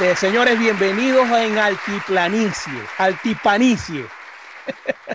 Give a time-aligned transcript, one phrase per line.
[0.00, 4.04] Este, señores, bienvenidos en Altiplanicie, Altipanicie.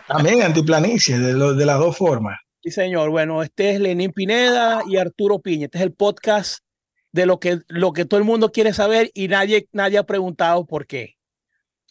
[0.09, 2.37] También Altiplanicie, de, de las dos formas.
[2.61, 3.09] Sí, señor.
[3.09, 5.67] Bueno, este es Lenín Pineda y Arturo Piña.
[5.67, 6.65] Este es el podcast
[7.13, 10.65] de lo que, lo que todo el mundo quiere saber y nadie, nadie ha preguntado
[10.65, 11.15] por qué.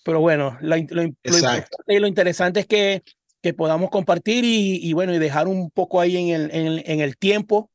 [0.04, 1.02] Pero bueno, lo, lo,
[1.86, 3.02] lo interesante es que,
[3.40, 7.00] que podamos compartir y, y, bueno, y dejar un poco ahí en el, en, en
[7.00, 7.70] el tiempo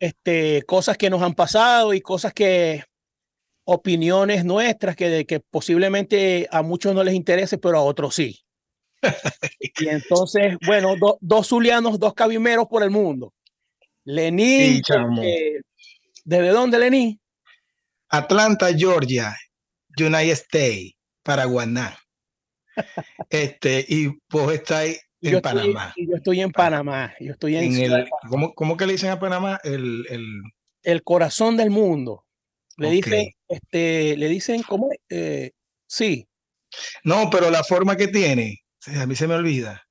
[0.00, 2.82] este, cosas que nos han pasado y cosas que,
[3.66, 8.40] opiniones nuestras que, que posiblemente a muchos no les interese, pero a otros sí.
[9.60, 13.34] y entonces, bueno, dos zulianos, dos cabimeros por el mundo.
[14.04, 14.80] Lenín,
[15.22, 15.60] eh,
[16.24, 17.20] ¿desde dónde, Lenín?
[18.08, 19.36] Atlanta, Georgia,
[19.98, 20.92] United States,
[21.24, 21.98] Paraguaná.
[23.30, 25.88] este, y vos estáis en yo Panamá.
[25.88, 27.14] Estoy, yo estoy en Panamá.
[27.18, 29.58] Yo estoy en, en el, ¿cómo, ¿cómo, que le dicen a Panamá?
[29.64, 30.42] El, el...
[30.84, 32.24] el corazón del mundo.
[32.76, 33.00] Le okay.
[33.00, 34.88] dicen, este, le dicen, ¿cómo?
[35.08, 35.52] Eh,
[35.86, 36.26] sí.
[37.04, 39.86] No, pero la forma que tiene, a mí se me olvida,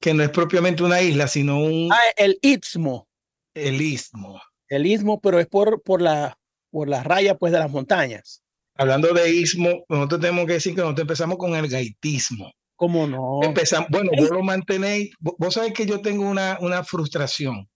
[0.00, 1.92] que no es propiamente una isla, sino un...
[1.92, 3.08] Ah, el istmo.
[3.54, 4.40] El istmo.
[4.68, 6.38] El istmo, pero es por, por, la,
[6.70, 8.42] por la raya, pues, de las montañas.
[8.76, 12.50] Hablando de istmo, nosotros tenemos que decir que nosotros empezamos con el gaitismo.
[12.76, 13.40] ¿Cómo no?
[13.42, 17.68] Empezamos, bueno, vos lo mantenéis, vos, vos sabés que yo tengo una, una frustración,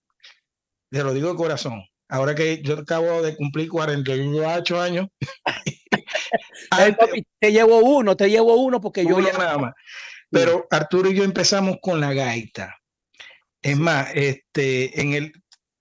[0.91, 5.07] te lo digo de corazón, ahora que yo acabo de cumplir 48 años.
[6.71, 9.73] Antes, te llevo uno, te llevo uno porque yo ya nada más.
[10.29, 12.75] Pero Arturo y yo empezamos con la gaita.
[13.61, 15.31] Es más, este, en el,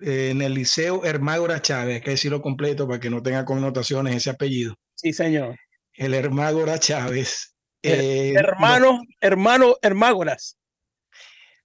[0.00, 4.30] en el Liceo Hermágora Chávez, hay que decirlo completo para que no tenga connotaciones ese
[4.30, 4.74] apellido.
[4.94, 5.56] Sí, señor.
[5.92, 7.54] El Hermágora Chávez.
[7.82, 10.57] Eh, hermano, no, hermano, Hermágoras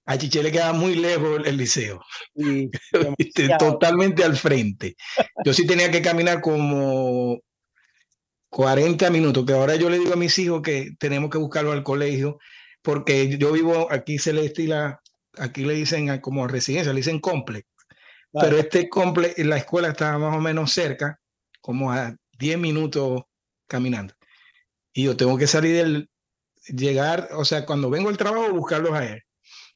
[0.06, 2.00] a Chiche le queda muy lejos el, liceo,
[2.36, 2.70] sí,
[3.58, 4.96] totalmente al frente.
[5.44, 7.40] Yo sí tenía que caminar como
[8.50, 11.82] 40 minutos, que ahora yo le digo a mis hijos que tenemos que buscarlo al
[11.82, 12.38] colegio,
[12.82, 15.00] porque yo vivo aquí se le estila,
[15.38, 17.66] aquí le dicen como residencia, le dicen complex,
[18.32, 18.48] vale.
[18.48, 21.18] pero este complex, la escuela está más o menos cerca,
[21.62, 23.22] como a 10 minutos
[23.66, 24.14] caminando.
[24.92, 26.10] Y yo tengo que salir del,
[26.66, 29.22] llegar, o sea, cuando vengo al trabajo, buscarlos a él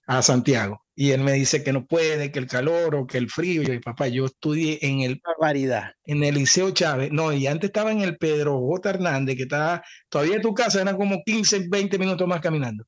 [0.08, 0.84] a Santiago.
[0.96, 3.62] Y él me dice que no puede, que el calor o que el frío.
[3.62, 5.92] Y yo, papá, yo estudié en el, Barbaridad.
[6.04, 7.12] en el Liceo Chávez.
[7.12, 8.90] No, y antes estaba en el Pedro J.
[8.90, 12.84] Hernández, que estaba todavía en tu casa, eran como 15, 20 minutos más caminando.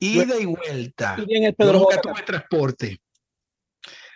[0.00, 1.16] Ida y vuelta.
[1.26, 2.12] Y en el Pedro yo nunca J.
[2.12, 3.00] tuve transporte.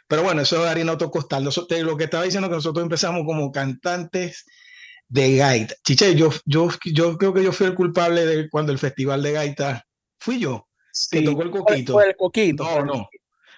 [0.09, 1.45] Pero bueno, eso es harina autocostal.
[1.45, 4.45] Lo que estaba diciendo que nosotros empezamos como cantantes
[5.09, 5.75] de gaita.
[5.85, 9.33] Chiche, yo, yo, yo creo que yo fui el culpable de cuando el festival de
[9.33, 9.85] gaita
[10.19, 10.67] fui yo.
[10.97, 11.93] Sí, que tocó el coquito.
[11.93, 12.65] Fue el coquito.
[12.65, 13.09] No, no.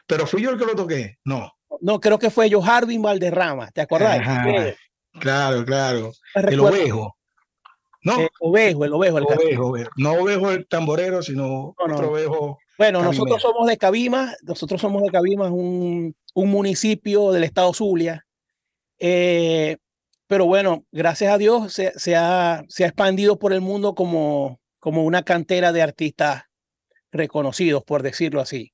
[0.09, 1.19] Pero fui yo el que lo toqué.
[1.25, 1.53] No.
[1.81, 3.71] No, creo que fue yo, Hardin Valderrama.
[3.71, 4.19] ¿Te acordás?
[4.19, 4.45] Ajá,
[5.21, 6.13] claro, claro.
[6.35, 7.17] El ovejo.
[8.03, 8.19] No.
[8.21, 9.19] El ovejo, el ovejo.
[9.19, 9.91] El ovejo, ovejo.
[9.97, 11.95] No ovejo el tamborero, sino no, no.
[11.95, 12.59] otro ovejo.
[12.77, 13.13] Bueno, cabimero.
[13.13, 18.27] nosotros somos de Cabima, nosotros somos de Cabima, un, un municipio del estado Zulia.
[18.99, 19.77] Eh,
[20.27, 24.61] pero bueno, gracias a Dios se, se, ha, se ha expandido por el mundo como,
[24.81, 26.48] como una cantera de artistas
[27.13, 28.73] reconocidos, por decirlo así.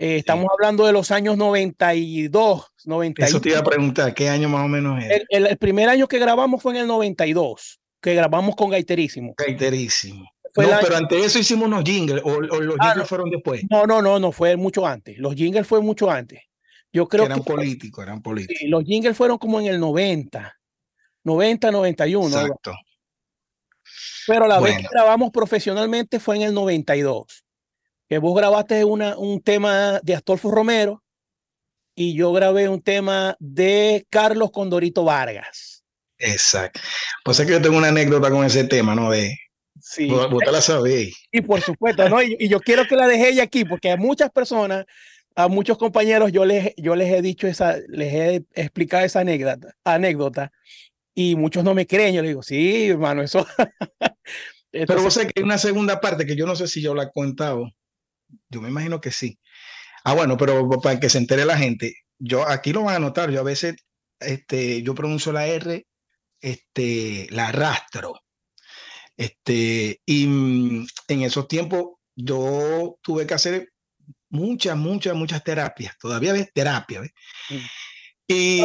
[0.00, 0.48] Eh, estamos sí.
[0.52, 3.28] hablando de los años 92, 91.
[3.28, 5.10] Eso te iba a preguntar, ¿qué año más o menos es?
[5.10, 9.34] El, el, el, primer año que grabamos fue en el 92, que grabamos con Gaiterísimo.
[9.36, 10.24] Gaiterísimo.
[10.54, 13.06] Fue no, pero antes de eso hicimos unos jingles, o, o los ah, jingles no.
[13.06, 13.62] fueron después.
[13.68, 15.18] No, no, no, no, fue mucho antes.
[15.18, 16.42] Los jingles fue mucho antes.
[16.92, 18.56] Yo creo que eran que políticos, eran políticos.
[18.60, 20.56] Sí, los jingles fueron como en el 90,
[21.24, 22.40] 90, 91.
[22.40, 22.72] Exacto.
[24.28, 24.76] Pero la bueno.
[24.76, 27.44] vez que grabamos profesionalmente fue en el 92
[28.08, 31.02] que vos grabaste una, un tema de Astolfo Romero
[31.94, 35.84] y yo grabé un tema de Carlos Condorito Vargas.
[36.18, 36.80] Exacto.
[37.24, 39.10] Pues es que yo tengo una anécdota con ese tema, ¿no?
[39.10, 39.36] De,
[39.80, 40.08] sí.
[40.08, 41.16] Vos, vos te la sabéis.
[41.30, 42.22] Y por supuesto, ¿no?
[42.22, 44.86] Y, y, yo quiero que la deje ella aquí, porque a muchas personas,
[45.36, 49.74] a muchos compañeros, yo les, yo les he dicho esa, les he explicado esa anécdota,
[49.84, 50.50] anécdota
[51.14, 52.14] y muchos no me creen.
[52.14, 53.46] Yo les digo, sí, hermano, eso.
[54.72, 56.94] Entonces, Pero vos sabés que hay una segunda parte que yo no sé si yo
[56.94, 57.72] la he contado
[58.48, 59.38] yo me imagino que sí.
[60.04, 63.30] Ah, bueno, pero para que se entere la gente, yo aquí lo van a notar,
[63.30, 63.76] yo a veces
[64.20, 65.86] este, yo pronuncio la R,
[66.40, 68.20] este, la arrastro.
[69.16, 73.72] Este, y mm, en esos tiempos yo tuve que hacer
[74.30, 75.96] muchas, muchas, muchas terapias.
[75.98, 77.00] Todavía ves terapia.
[77.00, 77.12] ¿ves?
[77.50, 77.56] Mm.
[78.30, 78.60] Y,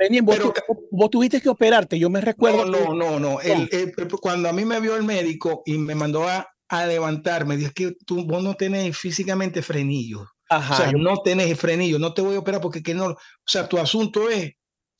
[0.00, 2.64] Lenin, vos, pero, tu, vos, tuviste que operarte, yo me recuerdo.
[2.64, 3.40] No, no, no, no.
[3.42, 7.58] El, el, cuando a mí me vio el médico y me mandó a, a levantarme,
[7.58, 10.26] dice que tú vos no tenés físicamente frenillo.
[10.48, 10.72] Ajá.
[10.72, 13.68] O sea, no tenés frenillo, no te voy a operar porque que no, o sea,
[13.68, 14.52] tu asunto es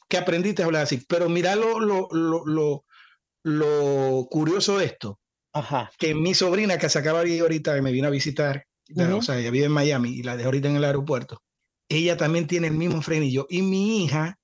[0.07, 1.03] que aprendiste a hablar así.
[1.09, 2.85] Pero mira lo, lo, lo,
[3.43, 5.19] lo, curioso de esto.
[5.55, 5.91] Ajá.
[5.97, 9.23] Que mi sobrina que se acaba de ir ahorita, que me vino a visitar, o
[9.23, 11.43] sea, ella vive en Miami y la dejó ahorita en el aeropuerto,
[11.89, 13.47] ella también tiene el mismo frenillo.
[13.49, 14.39] Y mi hija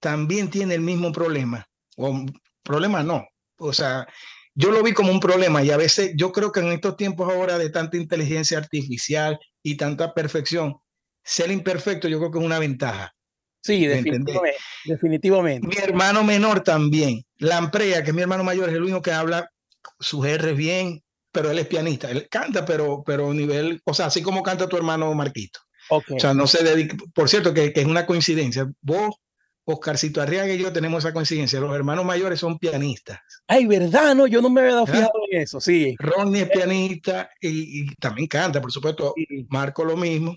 [0.00, 1.66] también tiene el mismo problema.
[1.98, 2.24] O
[2.62, 3.26] problema no.
[3.58, 4.06] O sea,
[4.54, 7.32] yo lo vi como un problema y a veces yo creo que en estos tiempos
[7.32, 10.76] ahora de tanta inteligencia artificial y tanta perfección,
[11.24, 13.14] ser imperfecto yo creo que es una ventaja.
[13.62, 15.68] Sí, definitivamente, definitivamente.
[15.68, 19.48] Mi hermano menor también, Lamprea, que es mi hermano mayor, es el único que habla
[20.00, 21.00] sus R bien,
[21.30, 24.68] pero él es pianista, él canta, pero, pero a nivel, o sea, así como canta
[24.68, 25.60] tu hermano Marquito.
[25.90, 28.70] O sea, no se dedica, por cierto, que, que es una coincidencia.
[28.80, 29.14] Vos
[29.64, 31.60] Oscarcito Arriaga y yo tenemos esa coincidencia.
[31.60, 33.20] Los hermanos mayores son pianistas.
[33.46, 34.14] Ay, ¿verdad?
[34.14, 35.94] No, yo no me había dado fijado en eso, sí.
[35.98, 39.14] Ronnie es pianista y, también canta, por supuesto.
[39.48, 40.36] Marco lo mismo.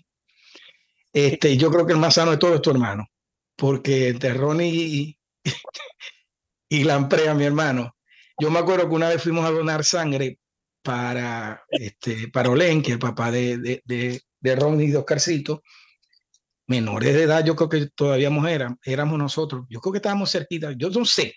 [1.11, 3.07] Este, yo creo que el más sano de todo es tu hermano,
[3.55, 5.17] porque entre Ronnie y,
[6.69, 7.95] y Lamprea, mi hermano,
[8.37, 10.39] yo me acuerdo que una vez fuimos a donar sangre
[10.83, 14.97] para, este, para Olen, que es el papá de, de, de, de Ronnie y de
[14.97, 15.63] Oscarcito,
[16.67, 19.65] menores de edad, yo creo que todavía éramos, éramos nosotros.
[19.69, 21.35] Yo creo que estábamos cerquita, yo no sé,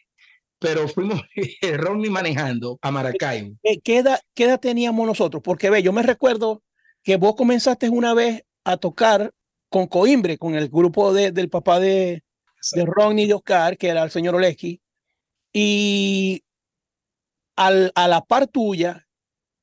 [0.58, 1.20] pero fuimos
[1.76, 3.56] Ronnie manejando a Maracaibo.
[3.62, 5.42] ¿Qué, edad, ¿Qué, edad, teníamos nosotros?
[5.42, 6.62] Porque ve, yo me recuerdo
[7.02, 9.32] que vos comenzaste una vez a tocar
[9.68, 12.22] con Coimbre, con el grupo de, del papá de,
[12.72, 14.80] de Ronnie y de Oscar, que era el señor Oleski,
[15.52, 16.42] y
[17.56, 19.06] al, a la par tuya,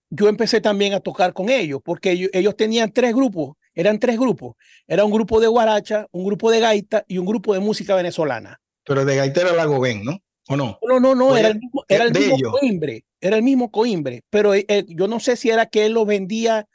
[0.09, 4.17] yo empecé también a tocar con ellos, porque ellos, ellos tenían tres grupos eran tres
[4.17, 4.55] grupos.
[4.87, 8.59] Era un grupo de guaracha, un grupo de gaita y un grupo de música venezolana.
[8.85, 10.19] Pero de gaita era la Gobén, ¿no?
[10.47, 10.79] ¿O no?
[10.81, 13.05] No, no, no, era el mismo, era el mismo Coimbre.
[13.19, 14.23] Era el mismo Coimbre.
[14.29, 16.67] Pero eh, eh, yo no sé si era que él los vendía,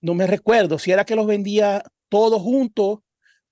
[0.00, 3.00] no me recuerdo, si era que los vendía todos juntos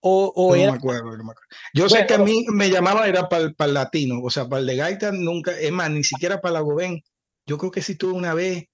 [0.01, 1.49] o, o no Me acuerdo, no me acuerdo.
[1.75, 4.67] Yo sé que a mí me llamaba, era para el, latino, o sea, para el
[4.67, 7.03] de gaita nunca, es más, ni siquiera para la Gobén.
[7.47, 8.67] Yo creo que sí tuve una vez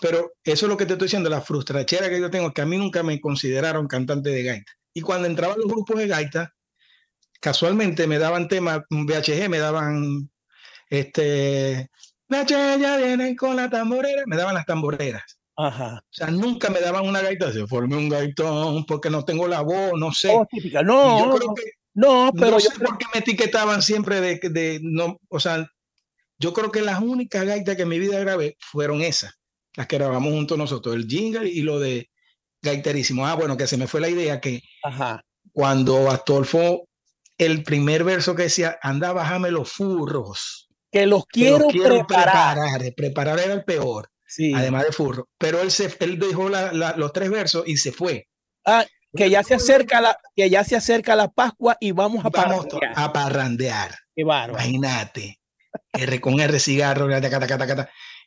[0.00, 2.66] pero eso es lo que te estoy diciendo, la frustrachera que yo tengo, que a
[2.66, 4.72] mí nunca me consideraron cantante de gaita.
[4.94, 6.54] Y cuando entraban los grupos de gaita,
[7.40, 10.30] casualmente me daban temas, VHG, me daban,
[10.88, 11.90] este,
[12.28, 15.38] ya vienen con la tamborera, me daban las tamboreras.
[15.56, 16.02] Ajá.
[16.02, 19.60] O sea, nunca me daban una gaita, se formé un gaitón porque no tengo la
[19.60, 20.30] voz, no sé.
[20.32, 20.46] Oh,
[21.92, 25.68] no, pero no sé por qué me etiquetaban siempre de, de, no, o sea,
[26.38, 29.39] yo creo que las únicas gaitas que en mi vida grabé fueron esas
[29.76, 32.10] las que grabamos juntos nosotros, el jingle y lo de
[32.62, 33.26] Gaiterísimo.
[33.26, 34.62] Ah, bueno, que se me fue la idea que
[35.52, 36.88] cuando Astolfo,
[37.38, 40.68] el primer verso que decía, anda, bájame los furros.
[40.92, 42.58] Que los quiero, preparar.
[42.96, 43.38] preparar.
[43.38, 44.52] era el peor, sí.
[44.54, 45.28] además de furro.
[45.38, 48.26] Pero él, se, él dejó los tres versos y se fue.
[48.66, 48.84] Ah,
[49.14, 52.92] que ya se acerca la, que ya se acerca la Pascua y vamos a parrandear.
[52.94, 53.94] A parrandear.
[54.14, 55.38] Qué Imagínate.
[55.92, 57.08] R con R cigarro,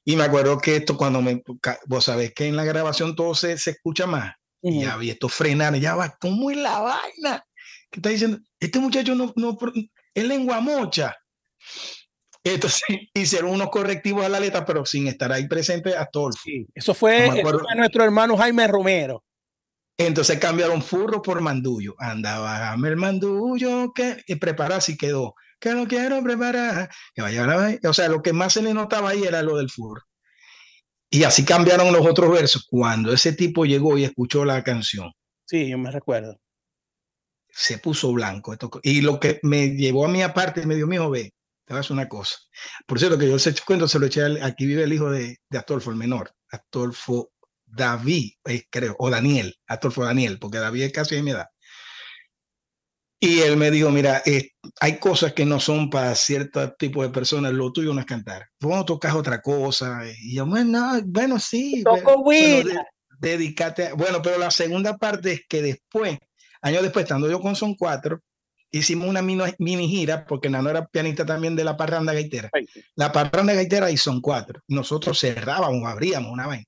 [0.06, 1.42] y me acuerdo que esto cuando me,
[1.86, 4.34] vos sabés que en la grabación todo se, se escucha más.
[4.62, 7.46] Y ya vi esto frenar, ya va, ¿cómo es la vaina?
[7.92, 8.40] ¿Qué está diciendo?
[8.60, 9.58] Este muchacho no, no,
[10.14, 11.16] es lengua mocha.
[12.44, 12.82] Entonces
[13.14, 16.36] hicieron unos correctivos a la letra, pero sin estar ahí presente a todos.
[16.44, 17.44] Sí, eso fue,
[17.76, 19.24] nuestro hermano Jaime Romero.
[19.98, 21.96] Entonces cambiaron furro por mandullo.
[22.00, 27.90] Andaba el mandullo que y prepararse y quedó que lo quiero preparar, que vaya a
[27.90, 30.02] O sea, lo que más se le notaba ahí era lo del furro.
[31.10, 35.14] Y así cambiaron los otros versos cuando ese tipo llegó y escuchó la canción.
[35.46, 36.38] Sí, yo me recuerdo.
[37.48, 38.58] Se puso blanco.
[38.82, 41.34] Y lo que me llevó a mí aparte, me dio, mi hijo, ve,
[41.66, 42.36] te vas una cosa.
[42.86, 45.58] Por cierto, que yo ese cuento se lo eché, aquí vive el hijo de, de
[45.58, 47.32] Astolfo, el menor, Astolfo
[47.66, 51.48] David, eh, creo, o Daniel, Astolfo Daniel, porque David es casi de mi edad.
[53.26, 54.50] Y él me dijo, mira, eh,
[54.82, 58.50] hay cosas que no son para cierto tipo de personas, lo tuyo no es cantar.
[58.60, 60.02] Vos tocas otra cosa.
[60.22, 61.84] Y yo, bueno, bueno, sí.
[61.86, 62.84] Toco bueno,
[63.20, 63.94] dedícate.
[63.94, 66.20] Bueno, pero la segunda parte es que después,
[66.62, 68.20] años después, estando yo con Son 4,
[68.72, 72.50] hicimos una mini, gira, porque Nano era pianista también de la parranda gaitera.
[72.96, 74.64] La parranda gaitera y Son 4.
[74.68, 76.66] Nosotros cerrábamos, abríamos una vaina.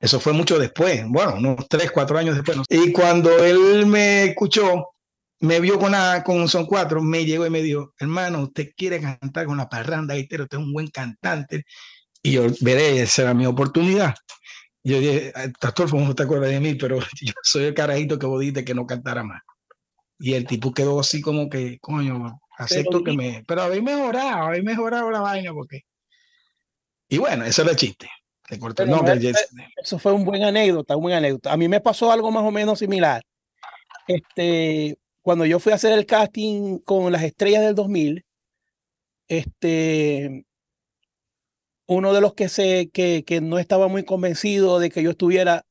[0.00, 2.56] Eso fue mucho después, bueno, unos 3, 4 años después.
[2.70, 4.91] Y cuando él me escuchó,
[5.42, 9.00] me vio con, la, con Son Cuatro, me llegó y me dijo, hermano, usted quiere
[9.00, 11.64] cantar con la parranda gaitero, usted es un buen cantante.
[12.22, 14.14] Y yo veré, esa era mi oportunidad.
[14.84, 18.38] yo dije, Pastor, no te acuerdas de mí, pero yo soy el carajito que vos
[18.38, 19.42] dijiste que no cantara más.
[20.20, 23.44] Y el tipo quedó así como que, coño, acepto que me...
[23.44, 25.80] Pero habéis mejorado, habéis mejorado la vaina porque...
[27.08, 28.08] Y bueno, eso es el chiste.
[29.76, 31.52] eso fue un buen anécdota, un buen anécdota.
[31.52, 33.24] A mí me pasó algo más o menos similar.
[34.06, 38.24] Este, cuando yo fui a hacer el casting con las estrellas del 2000,
[39.28, 40.44] este,
[41.86, 45.64] uno de los que, se, que, que no estaba muy convencido de que yo estuviera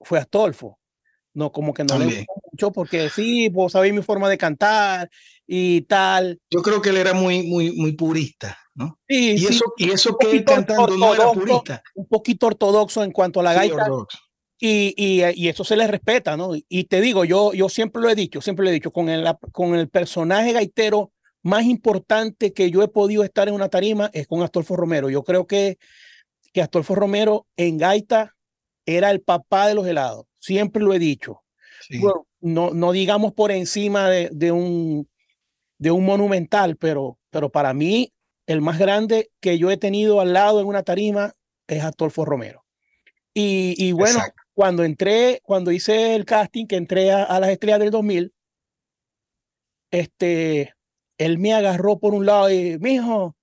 [0.00, 0.78] fue Astolfo.
[1.34, 5.10] No, como que no le gustó mucho porque sí, vos sabéis mi forma de cantar
[5.46, 6.40] y tal.
[6.50, 8.98] Yo creo que él era muy, muy, muy purista, ¿no?
[9.06, 11.82] Sí, y eso, y eso que él cantando no era purista.
[11.94, 13.86] Un poquito ortodoxo en cuanto a la gaita.
[14.58, 16.52] Y, y, y, eso se le respeta, ¿no?
[16.54, 19.26] Y te digo, yo, yo siempre lo he dicho, siempre lo he dicho, con el,
[19.52, 24.26] con el personaje gaitero más importante que yo he podido estar en una tarima es
[24.26, 25.10] con Astolfo Romero.
[25.10, 25.78] Yo creo que,
[26.52, 28.34] que Astolfo Romero en gaita
[28.86, 30.26] era el papá de los helados.
[30.38, 31.42] Siempre lo he dicho.
[32.40, 35.08] no, no digamos por encima de, de, un,
[35.78, 38.12] de un monumental, pero, pero para mí
[38.46, 41.34] el más grande que yo he tenido al lado en una tarima
[41.68, 42.64] es Astolfo Romero.
[43.34, 44.18] Y, y bueno,
[44.56, 48.32] cuando entré, cuando hice el casting, que entré a, las estrellas del 2000,
[49.90, 50.74] este,
[51.18, 53.36] él me agarró por un lado y, mijo,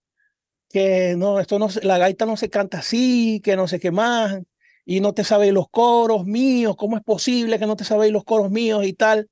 [0.70, 4.41] que no, esto no, la gaita no se canta así, que no sé qué más,
[4.86, 8.24] y no te sabéis los coros míos, ¿cómo es posible que no te sabéis los
[8.24, 9.29] coros míos y tal?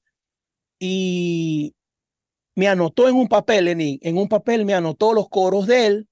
[0.79, 1.73] Y
[2.55, 6.09] me anotó en un papel, en, en un papel me anotó los coros de él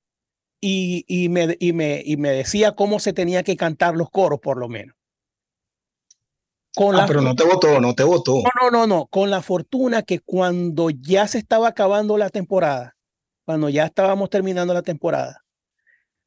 [0.62, 4.40] y, y, me, y, me, y me decía cómo se tenía que cantar los coros,
[4.40, 4.99] por lo menos.
[6.76, 8.36] Con ah, pero no te votó, no te votó.
[8.36, 9.08] No, no, no, no.
[9.08, 12.96] Con la fortuna que cuando ya se estaba acabando la temporada,
[13.46, 15.44] cuando ya estábamos terminando la temporada,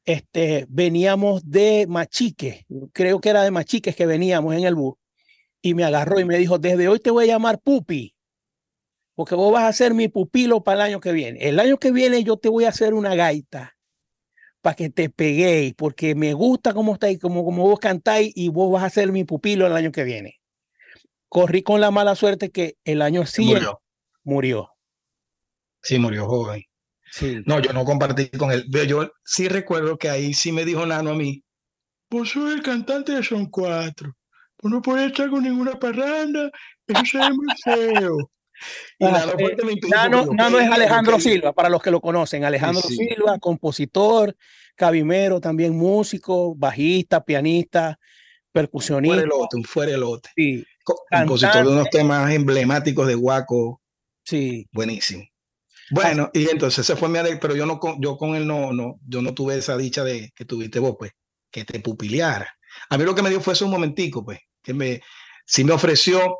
[0.05, 4.95] este, veníamos de Machique, creo que era de Machiques que veníamos en el bus,
[5.61, 8.13] y me agarró y me dijo, desde hoy te voy a llamar Pupi,
[9.15, 11.39] porque vos vas a ser mi pupilo para el año que viene.
[11.47, 13.72] El año que viene yo te voy a hacer una gaita
[14.63, 18.71] para que te peguéis, porque me gusta cómo estáis, como, como vos cantáis y vos
[18.71, 20.39] vas a ser mi pupilo el año que viene.
[21.27, 23.67] Corrí con la mala suerte que el año siguiente
[24.23, 24.69] murió.
[25.81, 26.63] Sí, murió joven.
[27.11, 27.41] Sí.
[27.45, 28.65] No, yo no compartí con él.
[28.87, 31.43] Yo sí recuerdo que ahí sí me dijo Nano a mí,
[32.09, 34.13] vos soy el cantante de Son Cuatro.
[34.61, 36.49] Vos no puedes estar con ninguna parranda,
[36.87, 38.31] eso es muy feo.
[38.99, 42.45] Nano, es Alejandro Silva, para los que lo conocen.
[42.45, 44.35] Alejandro Silva, compositor,
[44.75, 47.99] cabimero, también músico, bajista, pianista,
[48.51, 49.15] percusionista.
[49.15, 50.29] Fuera el lote, un fuera el lote.
[50.35, 50.65] Sí.
[51.09, 53.81] Compositor de unos temas emblemáticos de Guaco.
[54.23, 54.67] Sí.
[54.71, 55.23] Buenísimo.
[55.89, 59.21] Bueno, y entonces se fue mi pero yo no yo con él no, no, yo
[59.21, 61.11] no tuve esa dicha de que tuviste vos, pues,
[61.51, 62.57] que te pupileara.
[62.89, 65.01] A mí lo que me dio fue eso un momentico, pues, que me,
[65.45, 66.37] sí me ofreció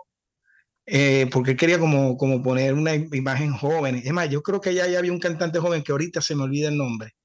[0.85, 4.01] eh, porque quería como, como poner una imagen joven.
[4.03, 6.69] Es más, yo creo que ya, había un cantante joven que ahorita se me olvida
[6.69, 7.15] el nombre.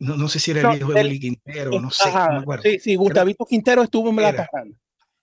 [0.00, 2.10] No, no sé si era el viejo de Willy Quintero, no sé.
[2.12, 2.62] no me acuerdo.
[2.62, 4.76] Sí, sí, Gustavito Quintero estuvo en la pasando.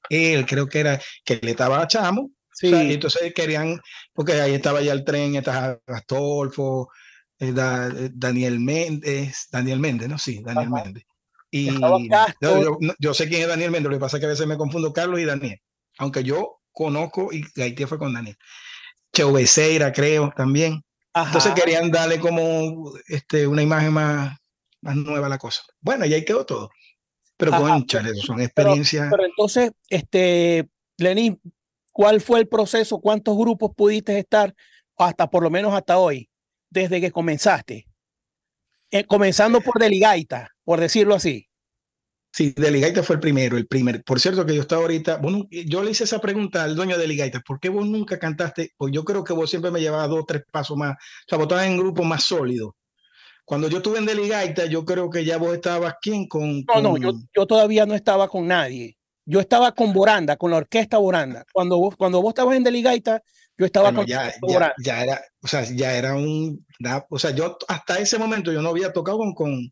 [0.09, 2.31] Él creo que era, que le estaba a Chamo.
[2.51, 2.69] Sí.
[2.69, 3.81] y entonces querían,
[4.13, 6.89] porque ahí estaba ya el tren, estaba Astolfo,
[7.37, 10.17] eh, eh, Daniel Méndez, Daniel Méndez, ¿no?
[10.17, 11.03] Sí, Daniel Méndez.
[11.51, 14.47] Y yo, yo, sé quién es Daniel Méndez, lo que pasa es que a veces
[14.47, 15.59] me confundo Carlos y Daniel.
[15.97, 18.37] Aunque yo conozco y Haití fue con Daniel.
[19.11, 19.33] Cheo
[19.93, 20.83] creo, también.
[21.15, 24.37] Entonces querían darle como este, una imagen más,
[24.81, 25.63] más nueva a la cosa.
[25.79, 26.69] Bueno, y ahí quedó todo.
[27.37, 27.85] Pero con
[28.21, 29.07] son experiencias.
[29.09, 31.39] Pero, entonces, este, Lenín,
[31.91, 32.99] ¿cuál fue el proceso?
[32.99, 34.53] ¿Cuántos grupos pudiste estar
[34.97, 36.29] hasta por lo menos hasta hoy,
[36.69, 37.87] desde que comenzaste?
[38.91, 41.47] Eh, comenzando por Deligaita, por decirlo así.
[42.35, 44.03] Sí, Deligaita fue el primero, el primer.
[44.03, 47.03] Por cierto que yo estaba ahorita, bueno, yo le hice esa pregunta al dueño de
[47.03, 48.73] Deligaita, ¿por qué vos nunca cantaste?
[48.75, 51.45] Pues yo creo que vos siempre me llevabas dos, tres pasos más, o sea, vos
[51.45, 52.75] estabas en grupo más sólido.
[53.45, 56.97] Cuando yo estuve en Deligaita, yo creo que ya vos estabas quién con, No, no,
[56.97, 58.97] yo, yo, todavía no estaba con nadie.
[59.23, 61.45] Yo estaba con Boranda, con la orquesta Boranda.
[61.53, 63.23] Cuando vos, cuando vos estabas en Deligaita,
[63.57, 66.65] yo estaba con ya, ya, ya, era, o sea, ya era un,
[67.09, 69.71] o sea, yo hasta ese momento yo no había tocado con, con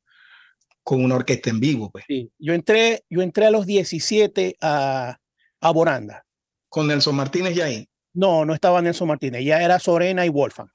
[0.84, 1.90] con una orquesta en vivo.
[1.90, 2.06] Pues.
[2.08, 5.18] Sí, yo entré, yo entré a los 17 a,
[5.62, 6.26] a Boranda.
[6.70, 7.88] ¿Con Nelson Martínez ya ahí?
[8.14, 10.70] No, no estaba Nelson Martínez, ya era Sorena y Wolfgang.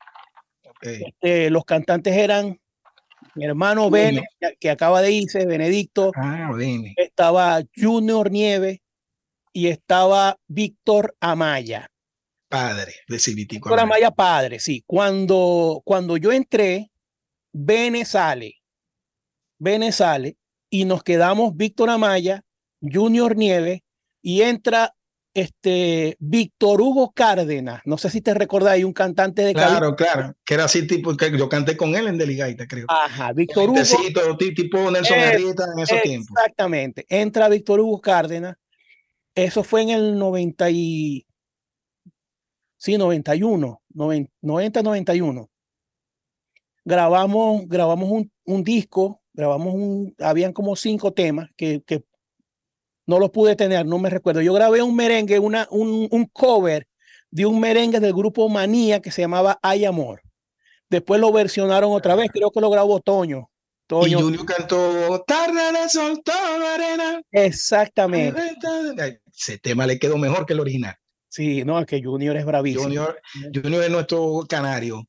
[0.80, 2.58] Este, los cantantes eran
[3.34, 4.20] mi hermano Ben,
[4.58, 6.12] que acaba de irse, Benedicto.
[6.16, 6.50] Ah,
[6.96, 8.82] estaba Junior Nieve
[9.52, 11.88] y estaba Víctor Amaya.
[12.48, 14.82] Padre de Víctor Amaya, padre, sí.
[14.86, 16.90] Cuando, cuando yo entré,
[17.52, 18.57] Bene sale
[19.58, 20.36] Bene sale
[20.70, 22.44] y nos quedamos Víctor Amaya,
[22.80, 23.80] Junior Nieves
[24.22, 24.94] y entra
[25.34, 27.82] este Víctor Hugo Cárdenas.
[27.84, 31.36] No sé si te recordáis, un cantante de Claro, claro, que era así tipo que
[31.36, 32.86] yo canté con él en Deligaita, creo.
[32.88, 34.36] Ajá, Víctor Hugo.
[34.36, 36.30] tipo Nelson Herrita en esos tiempos.
[36.36, 37.06] Exactamente.
[37.08, 38.56] Entra Víctor Hugo Cárdenas.
[39.34, 41.28] Eso fue en el 90 y
[42.78, 45.50] Sí, 91, 90, 91.
[46.84, 52.02] Grabamos, grabamos un, un disco, grabamos un, habían como cinco temas que, que
[53.06, 54.42] no los pude tener, no me recuerdo.
[54.42, 56.88] Yo grabé un merengue, una, un, un cover
[57.30, 60.22] de un merengue del grupo Manía que se llamaba Hay Amor.
[60.90, 63.48] Después lo versionaron otra vez, creo que lo grabó Toño.
[63.86, 64.18] Toño.
[64.18, 66.20] Y Julio cantó Tarde de sol,
[66.74, 67.22] arena.
[67.30, 68.42] Exactamente.
[69.32, 70.96] Ese tema le quedó mejor que el original.
[71.28, 72.82] Sí, no, es que Junior es bravísimo.
[72.82, 73.20] Junior,
[73.54, 75.06] Junior es nuestro canario.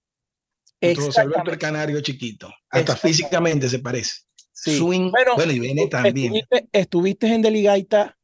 [0.81, 2.53] Nuestro el canario chiquito.
[2.69, 4.21] Hasta físicamente se parece.
[4.51, 4.77] Sí.
[4.77, 6.33] Swing, bueno, y viene también.
[6.71, 8.17] Estuviste, en Deligaita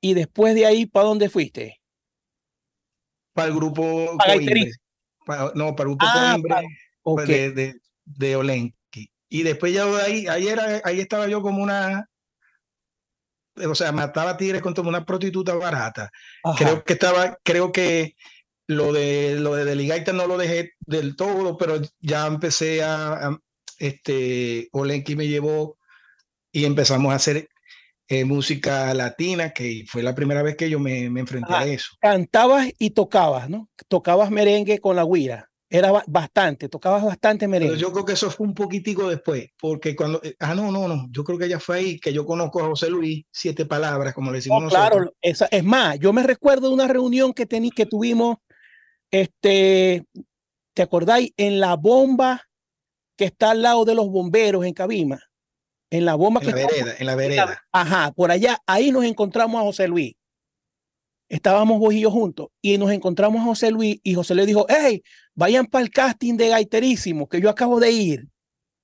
[0.00, 1.80] y después de ahí, ¿para dónde fuiste?
[3.32, 4.34] Para el grupo para
[5.54, 6.36] No, para el grupo ah,
[7.02, 7.74] pues, de,
[8.04, 9.10] de, Olenki.
[9.28, 12.10] Y después ya de ahí, ahí, era, ahí estaba yo como una,
[13.56, 16.10] o sea, mataba tigres con una prostituta barata.
[16.56, 18.16] Creo que estaba, creo que
[18.66, 23.38] lo de lo de Deligaita no lo dejé del todo, pero ya empecé a,
[23.78, 25.78] este, Olenki me llevó
[26.52, 27.48] y empezamos a hacer
[28.08, 31.96] eh, música latina, que fue la primera vez que yo me, me enfrenté a eso.
[32.00, 33.70] Cantabas y tocabas, ¿no?
[33.88, 35.48] Tocabas merengue con la guira.
[35.70, 37.78] Era bastante, tocabas bastante merengue.
[37.78, 41.08] yo creo que eso fue un poquitico después, porque cuando, eh, ah, no, no, no,
[41.10, 44.30] yo creo que ya fue ahí que yo conozco a José Luis, siete palabras, como
[44.30, 44.90] le decimos nosotros.
[44.90, 48.36] Claro, esa, es más, yo me recuerdo de una reunión que, tení, que tuvimos,
[49.12, 50.04] este,
[50.74, 51.30] ¿te acordáis?
[51.36, 52.42] En la bomba
[53.16, 55.20] que está al lado de los bomberos en Cabima.
[55.90, 57.62] En la bomba en que la vereda, en la vereda.
[57.70, 60.14] Ajá, por allá, ahí nos encontramos a José Luis
[61.32, 64.66] estábamos vos y yo juntos y nos encontramos a José Luis y José le dijo,
[64.68, 65.02] hey,
[65.34, 68.28] vayan para el casting de Gaiterísimo, que yo acabo de ir.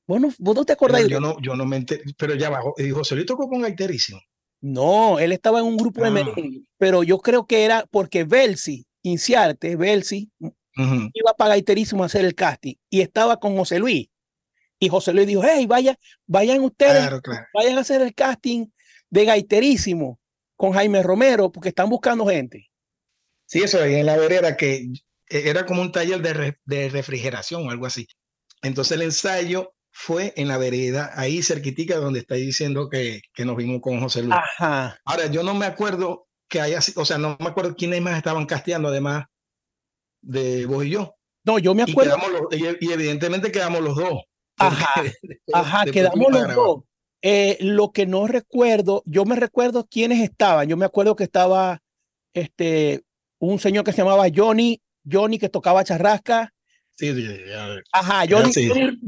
[0.06, 1.06] Bueno, vos no te acordás.
[1.06, 2.72] yo no, yo no me enteré, pero ya bajó.
[2.78, 4.18] Y José Luis tocó con Gaiterísimo.
[4.62, 6.10] No, él estaba en un grupo de ah.
[6.10, 10.30] merengue, pero yo creo que era porque Belsi, Inciarte, Belsi,
[10.76, 14.08] iba para Gaiterísimo a hacer el casting y estaba con José Luis.
[14.80, 17.10] Y José Luis dijo, hey, vaya, vayan ustedes,
[17.52, 18.66] vayan a hacer el casting
[19.10, 20.20] de Gaiterísimo
[20.56, 22.70] con Jaime Romero porque están buscando gente.
[23.46, 24.88] Sí, eso ahí en la vereda que
[25.28, 28.06] era como un taller de, de refrigeración o algo así.
[28.62, 33.56] Entonces el ensayo fue en la vereda, ahí cerquitica donde está diciendo que, que nos
[33.56, 34.36] vimos con José Luis.
[34.36, 34.96] Ajá.
[35.04, 38.46] Ahora, yo no me acuerdo que haya, o sea, no me acuerdo quiénes más estaban
[38.46, 39.26] casteando, además
[40.22, 41.14] de vos y yo.
[41.44, 42.16] No, yo me acuerdo.
[42.50, 44.22] Y, evidentemente quedamos los dos.
[44.58, 45.02] Ajá,
[45.52, 46.82] ajá, quedamos los dos.
[47.22, 50.68] Eh, lo que no recuerdo, yo me recuerdo quiénes estaban.
[50.68, 51.82] Yo me acuerdo que estaba
[52.32, 53.02] este,
[53.38, 54.80] un señor que se llamaba Johnny,
[55.10, 56.52] Johnny que tocaba charrasca.
[56.96, 57.14] Sí,
[57.92, 58.52] Ajá, Johnny,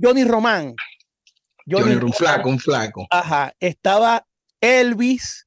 [0.00, 0.74] Johnny, Román.
[1.68, 3.06] Johnny, un flaco, un flaco.
[3.10, 4.26] Ajá, estaba
[4.60, 5.46] Elvis,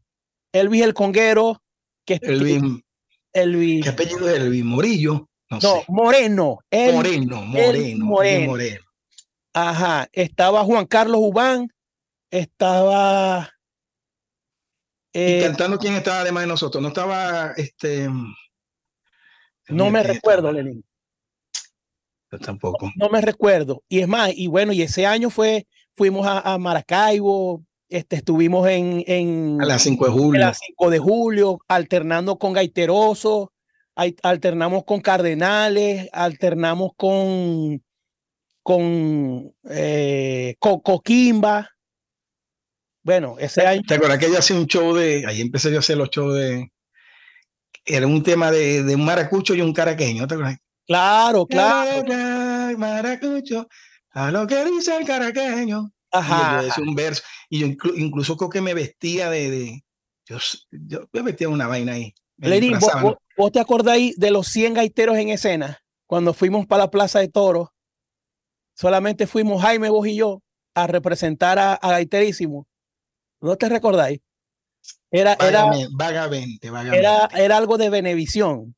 [0.51, 1.62] Elvis el conguero.
[2.05, 2.61] Que, Elvis,
[3.31, 3.83] Elvis.
[3.83, 4.63] ¿Qué apellido es Elvis?
[4.63, 5.29] Morillo.
[5.49, 6.59] No, Moreno.
[6.71, 8.83] Moreno, Moreno, Moreno.
[9.53, 11.69] Ajá, estaba Juan Carlos Ubán,
[12.31, 13.51] estaba.
[15.13, 16.81] ¿Y eh, cantando quién estaba además de nosotros?
[16.81, 18.09] No estaba este.
[19.67, 20.83] No me recuerdo, Lenín.
[22.31, 22.91] Yo tampoco.
[22.95, 23.83] No, me recuerdo.
[23.87, 27.63] Y es más, y bueno, y ese año fue, fuimos a, Maracaibo,
[27.93, 29.61] este, estuvimos en, en.
[29.61, 30.41] A las 5 de julio.
[30.41, 33.53] A las 5 de julio, alternando con Gaiteroso,
[33.95, 37.83] alternamos con Cardenales, alternamos con.
[38.63, 41.69] con eh, Coquimba.
[43.03, 43.81] Bueno, ese año.
[43.87, 45.25] ¿Te acuerdas que yo hacía un show de.
[45.27, 46.71] Ahí empecé yo a hacer los shows de.
[47.85, 50.57] Era un tema de, de un maracucho y un caraqueño, ¿te acuerdas?
[50.87, 52.03] Claro, claro.
[52.77, 53.67] Maracucho,
[54.11, 55.91] a lo que dice el caraqueño.
[56.13, 56.63] Ajá.
[56.63, 57.23] Y yo un verso.
[57.49, 59.49] Y yo incluso creo que me vestía de.
[59.49, 59.83] de
[60.25, 60.37] yo,
[60.71, 62.13] yo, me vestía una vaina ahí.
[62.37, 65.79] Lenín, ¿vos, ¿vos, te acordáis de los 100 gaiteros en escena?
[66.07, 67.69] Cuando fuimos para la Plaza de Toros,
[68.75, 70.41] solamente fuimos Jaime, vos y yo
[70.75, 72.67] a representar a, a Gaiterísimo
[73.43, 74.21] ¿No te recordáis?
[75.11, 78.73] Era, vagamente, vagamente, Era, era algo de Benevisión.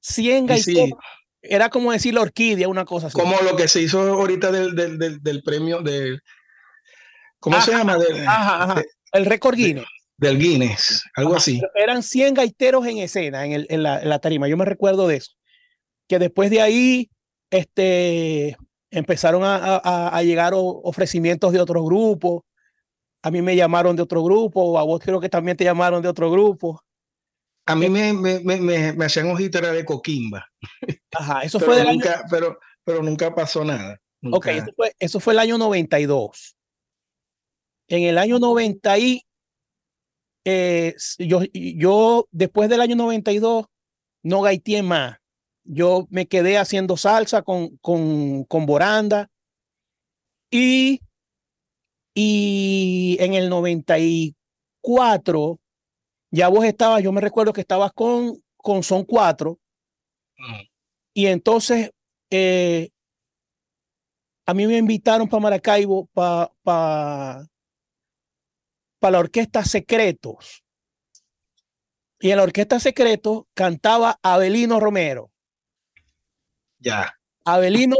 [0.00, 0.46] 100
[1.42, 3.18] Era como decir la orquídea, una cosa así.
[3.18, 6.18] Como lo que se hizo ahorita del, del, del, premio de.
[7.42, 7.98] ¿Cómo se llama?
[9.12, 9.84] el récord Guinness.
[10.16, 11.60] del Guinness, algo así.
[11.74, 14.48] Eran 100 gaiteros en escena en, el, en, la, en, la, tarima.
[14.48, 15.32] Yo me recuerdo de eso.
[16.08, 17.10] Que después de ahí
[17.50, 18.56] este,
[18.90, 22.42] empezaron a, a, a llegar ofrecimientos de otros grupos
[23.22, 26.08] a mí me llamaron de otro grupo, a vos creo que también te llamaron de
[26.08, 26.82] otro grupo.
[27.66, 30.44] A mí me, me, me, me hacían ojitos de Coquimba.
[31.12, 34.00] Ajá, eso fue nunca, pero, pero nunca pasó nada.
[34.30, 36.56] Ok, eso fue, eso fue el año 92.
[37.92, 39.26] En el año 90 y
[40.44, 43.66] eh, yo, yo después del año 92
[44.22, 45.18] no gaité más.
[45.64, 49.28] yo me quedé haciendo salsa con, con, con Boranda.
[50.50, 51.02] Y,
[52.14, 55.60] y en el 94
[56.30, 59.58] ya vos estabas, yo me recuerdo que estabas con, con Son 4
[61.12, 61.90] y entonces
[62.30, 62.88] eh,
[64.46, 67.46] a mí me invitaron para Maracaibo para pa,
[69.10, 70.64] la orquesta Secretos.
[72.20, 75.32] Y en la orquesta Secretos cantaba Abelino Romero.
[76.78, 77.18] Ya.
[77.44, 77.96] Abelino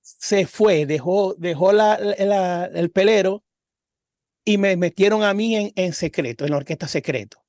[0.00, 3.44] se fue, dejó, dejó la, el pelero
[4.44, 7.44] y me metieron a mí en, en secreto, en la orquesta secreto.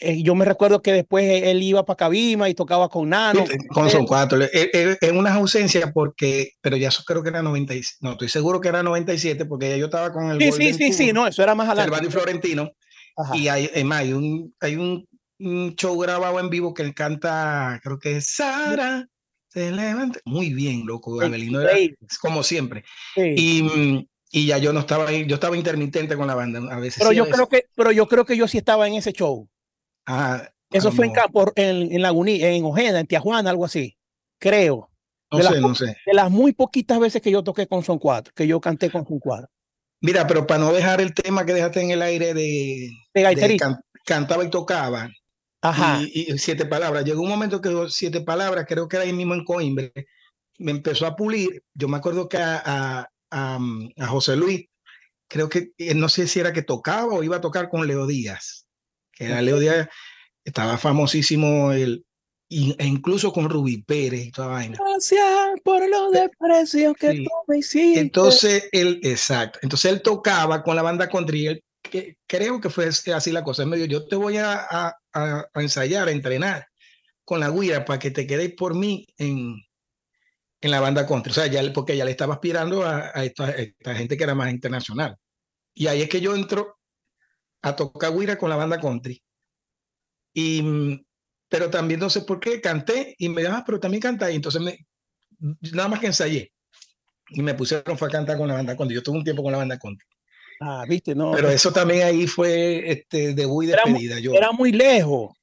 [0.00, 3.44] Eh, yo me recuerdo que después él iba para Cabima y tocaba con Nano.
[3.68, 4.38] con Son Cuatro.
[4.52, 8.68] En unas ausencias porque, pero ya eso creo que era 97, no, estoy seguro que
[8.68, 11.68] era 97 porque yo estaba con el Sí, sí, sí, sí, no, eso era más
[11.68, 12.06] adelante.
[12.06, 12.70] Y Florentino.
[13.34, 15.06] Y hay, hay, un, hay un,
[15.76, 19.06] show grabado en vivo que él canta, creo que es Sara,
[19.48, 20.20] se levanta.
[20.24, 21.76] Muy bien, loco, Abelino era
[22.22, 22.84] como siempre.
[23.16, 26.98] Y, y ya yo no estaba ahí, yo estaba intermitente con la banda a veces.
[26.98, 29.48] Pero yo creo que, pero yo creo que yo sí estaba en ese show.
[30.12, 30.42] Ah,
[30.72, 33.96] Eso fue en, Campo, en, en Laguní, en Ojeda, en Tijuana, algo así.
[34.40, 34.90] Creo.
[35.30, 35.96] No de sé, las, no sé.
[36.04, 39.06] De las muy poquitas veces que yo toqué con Son Cuatro, que yo canté con
[39.06, 39.48] Son Cuatro.
[40.00, 43.58] Mira, pero para no dejar el tema que dejaste en el aire de, de,
[44.04, 45.08] cantaba y tocaba.
[45.62, 46.00] Ajá.
[46.02, 47.04] Y, siete palabras.
[47.04, 49.92] Llegó un momento que siete palabras, creo que era ahí mismo en Coimbre,
[50.58, 51.62] me empezó a pulir.
[51.74, 53.58] Yo me acuerdo que a, a, a,
[53.98, 54.66] a José Luis,
[55.28, 58.06] creo que eh, no sé si era que tocaba o iba a tocar con Leo
[58.06, 58.66] Díaz
[59.20, 59.88] era Leo Díaz,
[60.44, 62.04] estaba famosísimo el,
[62.50, 64.76] e incluso con Rubí Pérez y toda vaina.
[64.76, 65.24] Gracias
[65.62, 68.00] por los desprecios que tú me hiciste.
[68.00, 72.88] Entonces él, exacto, entonces él tocaba con la banda country, él, que, creo que fue
[72.88, 76.66] así la cosa, él me dijo, yo te voy a, a, a, ensayar, a entrenar
[77.24, 79.54] con la guía para que te quedes por mí en,
[80.60, 83.94] en la banda country, o sea, ya, porque ya le estaba aspirando a, esta, esta
[83.94, 85.16] gente que era más internacional.
[85.72, 86.79] Y ahí es que yo entro
[87.62, 89.22] a tocar guira con la banda country.
[90.32, 91.04] Y,
[91.48, 94.30] pero también no sé por qué canté y me dijo, ah, pero también canta.
[94.30, 94.86] Y entonces me,
[95.72, 96.52] nada más que ensayé.
[97.30, 98.94] Y me pusieron fue a cantar con la banda country.
[98.94, 100.06] Yo tuve un tiempo con la banda country.
[100.60, 101.32] Ah, viste, no.
[101.32, 104.14] Pero eso también ahí fue este, de muy despedida.
[104.14, 105.36] Era, yo, era muy lejos.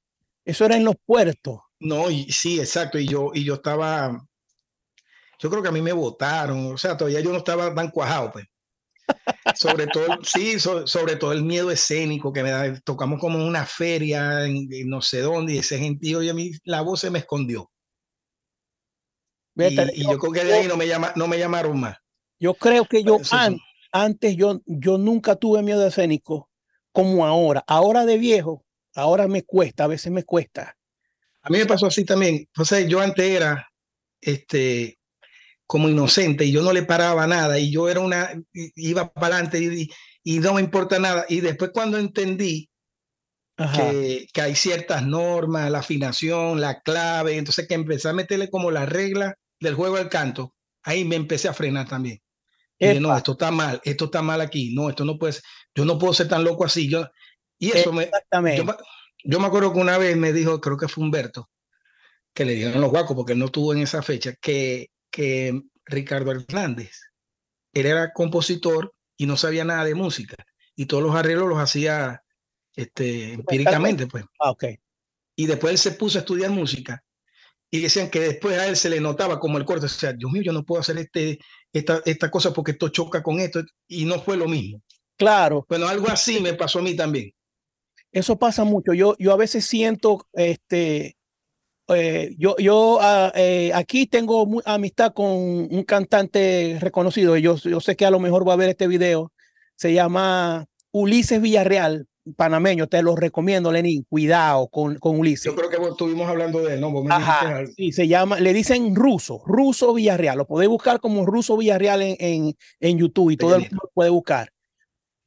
[0.46, 1.60] Eso era en los puertos.
[1.80, 3.00] No, y sí, exacto.
[3.00, 4.26] Y yo, y yo estaba,
[5.40, 6.74] yo creo que a mí me votaron.
[6.74, 8.46] O sea, todavía yo no estaba tan cuajado, pues
[9.56, 12.80] sobre todo, sí, sobre todo el miedo escénico que me da.
[12.82, 16.52] Tocamos como en una feria en, no sé dónde y ese gentío y a mí
[16.64, 17.70] la voz se me escondió.
[19.56, 21.98] Y, yo, creo que de ahí no me, llama, no me llamaron más.
[22.40, 23.18] Yo creo que yo
[23.92, 26.50] antes yo, yo nunca tuve miedo escénico
[26.92, 27.64] como ahora.
[27.68, 30.78] Ahora de viejo, ahora me cuesta, a veces me cuesta.
[31.42, 32.36] A mí me pasó así también.
[32.36, 33.68] Entonces yo antes era,
[34.22, 35.00] este,
[35.68, 39.60] como inocente y yo no le paraba nada y yo era una, iba para adelante
[39.60, 39.90] y,
[40.24, 41.26] y, no me importa nada.
[41.28, 42.70] Y después cuando entendí
[43.58, 48.72] que, que, hay ciertas normas, la afinación, la clave, entonces que empecé a meterle como
[48.72, 50.54] la regla del juego del canto,
[50.84, 52.22] ahí me empecé a frenar también.
[52.80, 55.44] Y dije, no, esto está mal, esto está mal aquí, no, esto no puede ser,
[55.76, 56.88] yo no puedo ser tan loco así.
[56.88, 57.06] Yo,
[57.58, 58.10] y eso me,
[58.56, 58.64] yo,
[59.24, 61.50] yo, me acuerdo que una vez me dijo, creo que fue Humberto,
[62.34, 67.00] que le dijeron los guacos porque no estuvo en esa fecha, que que Ricardo Hernández.
[67.74, 70.36] Él era compositor y no sabía nada de música
[70.76, 72.24] y todos los arreglos los hacía
[72.76, 74.24] este, empíricamente, pues.
[74.40, 74.80] Ah, okay.
[75.36, 77.04] Y después él se puso a estudiar música
[77.70, 80.32] y decían que después a él se le notaba como el corte, o sea, Dios
[80.32, 81.40] mío, yo no puedo hacer este,
[81.74, 84.82] esta, esta cosa porque esto choca con esto y no fue lo mismo.
[85.18, 85.66] Claro.
[85.68, 87.34] Bueno, algo así me pasó a mí también.
[88.12, 88.94] Eso pasa mucho.
[88.94, 91.17] Yo, yo a veces siento, este,
[91.90, 97.38] eh, yo, yo ah, eh, aquí tengo amistad con un cantante reconocido.
[97.38, 99.32] Yo, yo sé que a lo mejor va a ver este video.
[99.76, 102.88] Se llama Ulises Villarreal, panameño.
[102.88, 104.06] Te lo recomiendo, Lenín.
[104.10, 105.46] Cuidado con, con Ulises.
[105.46, 106.92] Yo creo que estuvimos hablando de él, ¿no?
[107.76, 110.38] sí, se llama, le dicen ruso, ruso Villarreal.
[110.38, 114.10] Lo podéis buscar como ruso Villarreal en, en, en YouTube y todo el mundo puede
[114.10, 114.52] buscar.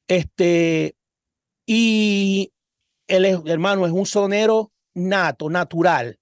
[0.09, 0.95] Este,
[1.65, 2.53] y
[3.07, 6.19] el hermano es un sonero nato, natural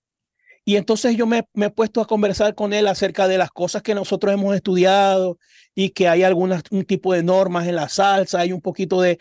[0.68, 3.94] y entonces yo me, he puesto a conversar con él acerca de las cosas que
[3.94, 5.38] nosotros hemos estudiado
[5.74, 9.18] y que hay algunas, un tipo de normas en la salsa, hay un poquito de...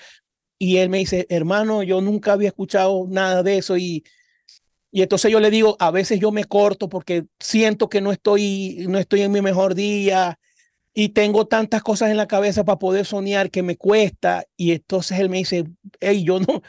[0.59, 4.03] Y él me dice, hermano, yo nunca había escuchado nada de eso y,
[4.91, 8.85] y entonces yo le digo, a veces yo me corto porque siento que no estoy,
[8.89, 10.37] no estoy en mi mejor día
[10.93, 14.43] y tengo tantas cosas en la cabeza para poder soñar que me cuesta.
[14.57, 15.63] Y entonces él me dice,
[16.01, 16.61] hey, yo no,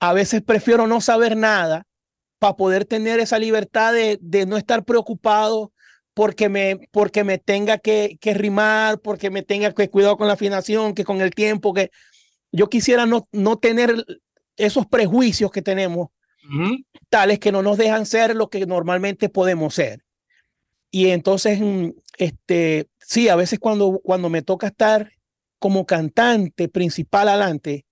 [0.00, 1.87] a veces prefiero no saber nada
[2.38, 5.72] para poder tener esa libertad de, de, no estar preocupado
[6.14, 10.34] porque me, porque me tenga que, que rimar, porque me tenga que cuidar con la
[10.34, 11.90] afinación, que con el tiempo, que
[12.52, 14.04] yo quisiera no, no tener
[14.56, 16.08] esos prejuicios que tenemos,
[17.08, 20.02] tales que no nos dejan ser lo que normalmente podemos ser.
[20.90, 25.12] Y entonces, mm, este, sí, a veces cuando, cuando me toca estar
[25.58, 27.84] como cantante principal adelante,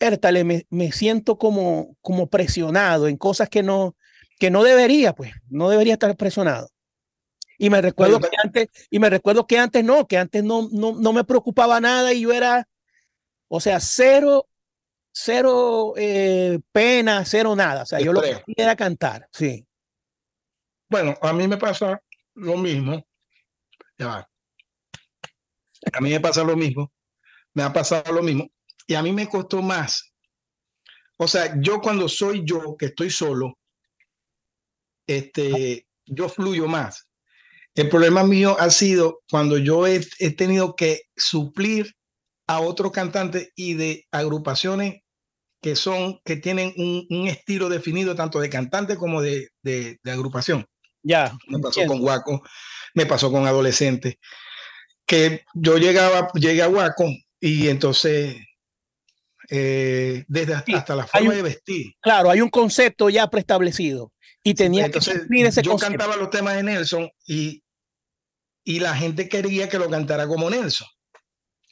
[0.00, 3.96] Ertale, me, me siento como, como presionado en cosas que no,
[4.38, 6.70] que no debería, pues, no debería estar presionado.
[7.58, 10.94] Y me recuerdo que antes, y me recuerdo que antes no, que antes no, no,
[10.94, 12.66] no me preocupaba nada y yo era,
[13.48, 14.48] o sea, cero,
[15.12, 17.82] cero eh, pena, cero nada.
[17.82, 19.66] O sea, yo lo que quería era cantar, sí.
[20.88, 22.02] Bueno, a mí me pasa
[22.34, 23.06] lo mismo.
[23.98, 24.30] Ya va.
[25.92, 26.90] A mí me pasa lo mismo.
[27.52, 28.50] Me ha pasado lo mismo
[28.90, 30.12] y a mí me costó más.
[31.16, 33.56] O sea, yo cuando soy yo, que estoy solo,
[35.06, 37.06] este, yo fluyo más.
[37.76, 40.00] El problema mío ha sido cuando yo he,
[40.36, 41.94] tenido que suplir
[42.48, 45.02] a otros cantantes y de agrupaciones
[45.62, 50.66] que son, que tienen un, estilo definido tanto de cantante como de, de, agrupación.
[51.04, 51.38] Ya.
[51.46, 52.42] Me pasó con Guaco,
[52.94, 54.16] me pasó con adolescentes,
[55.06, 57.04] que yo llegaba, llegué a Guaco
[57.38, 58.36] y entonces
[59.52, 61.92] eh, desde hasta, la forma de vestir.
[62.00, 64.12] Claro, hay un concepto ya preestablecido
[64.44, 67.62] y tenía Entonces, que ese Yo cantaba los temas de Nelson y,
[68.64, 70.86] y la gente quería que lo cantara como Nelson.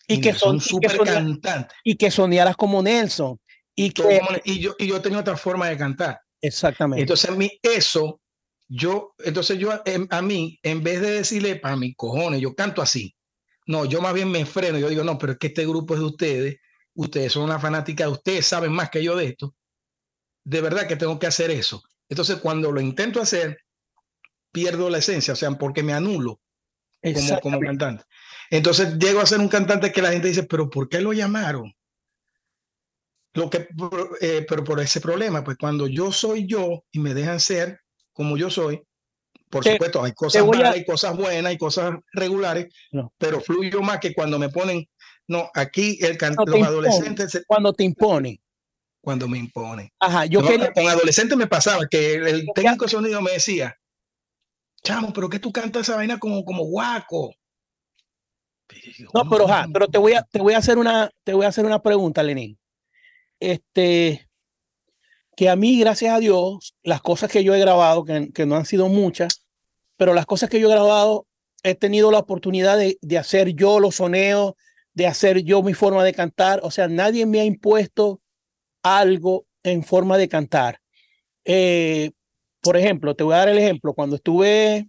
[0.08, 1.76] Y, que son súper cantantes.
[1.84, 3.38] Y que soñaras como Nelson.
[3.76, 6.18] Y, que, y, yo, y yo tenía otra forma de cantar.
[6.40, 7.02] Exactamente.
[7.02, 8.20] Entonces, mí eso,
[8.66, 12.82] yo, entonces yo, em, a mí, en vez de decirle, para mis cojones, yo canto
[12.82, 13.14] así.
[13.66, 14.78] No, yo más bien me freno.
[14.78, 16.56] Yo digo, no, pero es que este grupo es de ustedes
[16.98, 19.54] ustedes son una fanática, ustedes saben más que yo de esto,
[20.44, 21.82] de verdad que tengo que hacer eso.
[22.08, 23.58] Entonces, cuando lo intento hacer,
[24.50, 26.40] pierdo la esencia, o sea, porque me anulo
[27.00, 28.04] como, como cantante.
[28.50, 31.72] Entonces, llego a ser un cantante que la gente dice, pero ¿por qué lo llamaron?
[33.34, 33.68] Lo que,
[34.20, 37.80] eh, pero por ese problema, pues cuando yo soy yo y me dejan ser
[38.12, 38.82] como yo soy,
[39.48, 42.74] por supuesto, hay cosas malas, hay cosas buenas, hay cosas regulares,
[43.18, 44.84] pero fluyo más que cuando me ponen
[45.28, 47.44] no, aquí el los adolescentes.
[47.46, 48.40] cuando te impone.
[49.00, 49.92] Cuando me impone.
[50.00, 53.78] Ajá, yo Con adolescentes me pasaba que el, técnico de sonido me decía,
[54.82, 57.34] chamo, pero que tú cantas esa vaina como, como guaco.
[59.14, 61.48] No, pero, ajá, pero te voy a, te voy a hacer una, te voy a
[61.48, 62.58] hacer una pregunta, Lenín.
[63.38, 64.28] Este,
[65.36, 68.56] que a mí, gracias a Dios, las cosas que yo he grabado, que, que no
[68.56, 69.46] han sido muchas,
[69.96, 71.26] pero las cosas que yo he grabado,
[71.62, 74.54] he tenido la oportunidad de, de hacer yo los soneos,
[74.98, 76.58] de hacer yo mi forma de cantar.
[76.64, 78.20] O sea, nadie me ha impuesto
[78.82, 80.80] algo en forma de cantar.
[81.44, 82.10] Eh,
[82.60, 83.94] por ejemplo, te voy a dar el ejemplo.
[83.94, 84.88] Cuando estuve,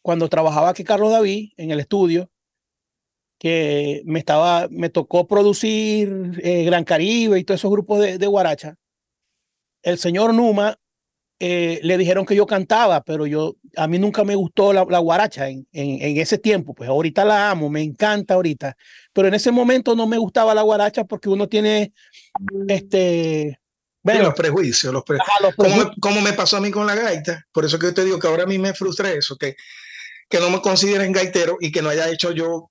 [0.00, 2.30] cuando trabajaba aquí Carlos David en el estudio,
[3.38, 8.26] que me estaba, me tocó producir eh, Gran Caribe y todos esos grupos de, de
[8.26, 8.76] guaracha.
[9.82, 10.78] El señor Numa
[11.44, 15.48] eh, le dijeron que yo cantaba, pero yo, a mí nunca me gustó la, guaracha
[15.48, 18.76] en, en, ese tiempo, pues ahorita la amo, me encanta ahorita,
[19.12, 21.92] pero en ese momento no me gustaba la guaracha porque uno tiene,
[22.68, 23.58] este...
[24.04, 25.02] Bueno, los prejuicios, los,
[26.00, 28.28] Como, me pasó a mí con la gaita, por eso que yo te digo que
[28.28, 29.56] ahora a mí me frustra eso, que,
[30.28, 32.70] que no me consideren gaitero y que no haya hecho yo,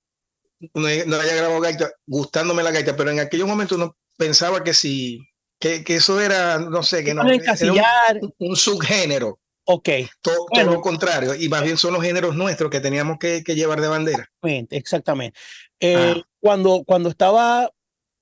[0.72, 5.20] no, haya grabado gaita gustándome la gaita, pero en aquellos momentos no pensaba que si
[5.62, 9.38] que, que eso era, no sé, que no, era un, subgénero.
[9.64, 9.88] Ok.
[10.20, 13.80] Todo, lo contrario, y más bien son los géneros nuestros que teníamos que, que llevar
[13.80, 14.28] de bandera.
[14.42, 14.76] Exactamente.
[14.76, 15.38] exactamente.
[15.78, 16.22] Eh, ah.
[16.40, 17.70] cuando, cuando estaba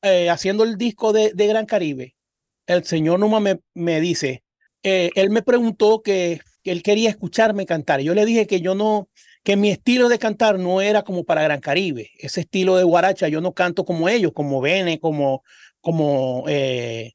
[0.02, 2.14] eh, haciendo el disco de, de, Gran Caribe,
[2.66, 4.44] el señor Numa me, me dice,
[4.82, 8.00] eh, él me preguntó que, que, él quería escucharme cantar.
[8.00, 9.08] Yo le dije que yo no,
[9.44, 12.10] que mi estilo de cantar no era como para Gran Caribe.
[12.18, 15.42] Ese estilo de guaracha, yo no canto como ellos, como Bene, como,
[15.80, 17.14] como eh,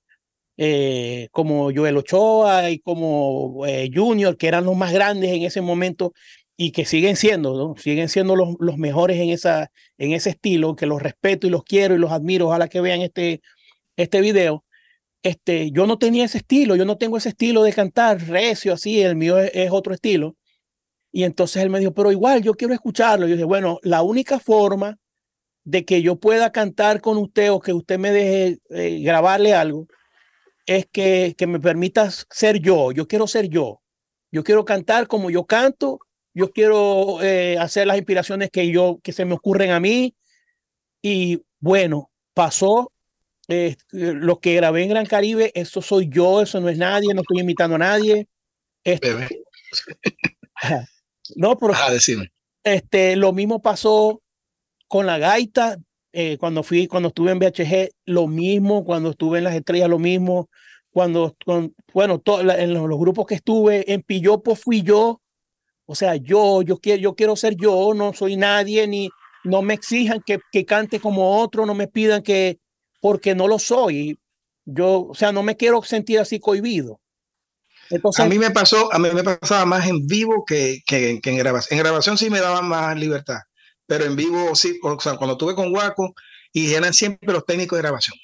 [1.31, 6.13] como Joel Ochoa y como eh, Junior, que eran los más grandes en ese momento
[6.57, 7.75] y que siguen siendo, ¿no?
[7.77, 11.63] siguen siendo los, los mejores en, esa, en ese estilo, que los respeto y los
[11.63, 13.41] quiero y los admiro, ojalá que vean este,
[13.97, 14.63] este video.
[15.23, 19.01] Este, yo no tenía ese estilo, yo no tengo ese estilo de cantar recio así,
[19.01, 20.35] el mío es, otro estilo.
[21.11, 23.27] Y entonces él me dijo, pero igual yo quiero escucharlo.
[23.27, 24.97] Yo dije, bueno, la única forma
[25.63, 29.87] de que yo pueda cantar con usted o que usted me deje eh, grabarle algo
[30.65, 32.91] es que, que me permitas ser yo.
[32.91, 33.81] Yo quiero ser yo.
[34.31, 35.99] Yo quiero cantar como yo canto.
[36.33, 40.15] Yo quiero eh, hacer las inspiraciones que yo que se me ocurren a mí.
[41.01, 42.91] Y bueno, pasó
[43.47, 47.21] eh, lo que grabé en Gran Caribe, eso soy yo, eso no es nadie, no
[47.21, 48.27] estoy invitando a nadie.
[48.83, 49.15] Este,
[51.35, 51.73] no, pero
[52.63, 54.21] este, lo mismo pasó
[54.87, 55.77] con la gaita,
[56.15, 59.99] eh, cuando fui, cuando estuve en BHG, lo mismo, cuando estuve en las estrellas, lo
[59.99, 60.49] mismo,
[60.89, 62.21] cuando, con, bueno,
[62.57, 65.21] en los, grupos que estuve, en Pillopo fui yo,
[65.85, 69.09] o sea, yo, yo quiero, yo quiero ser yo, no soy nadie, ni
[69.43, 72.59] no me exijan que, que cante como otro, no me pidan que,
[73.01, 74.17] porque no lo soy.
[74.65, 76.99] Yo, o sea, no me quiero sentir así cohibido.
[77.89, 81.37] Entonces, a mí me pasó, a mí me pasaba más en vivo que, que, en
[81.37, 81.77] grabación.
[81.77, 83.39] En grabación sí me daba más libertad,
[83.87, 86.15] pero en vivo sí, o sea, cuando estuve con Waco
[86.51, 88.17] y eran siempre los técnicos de grabación.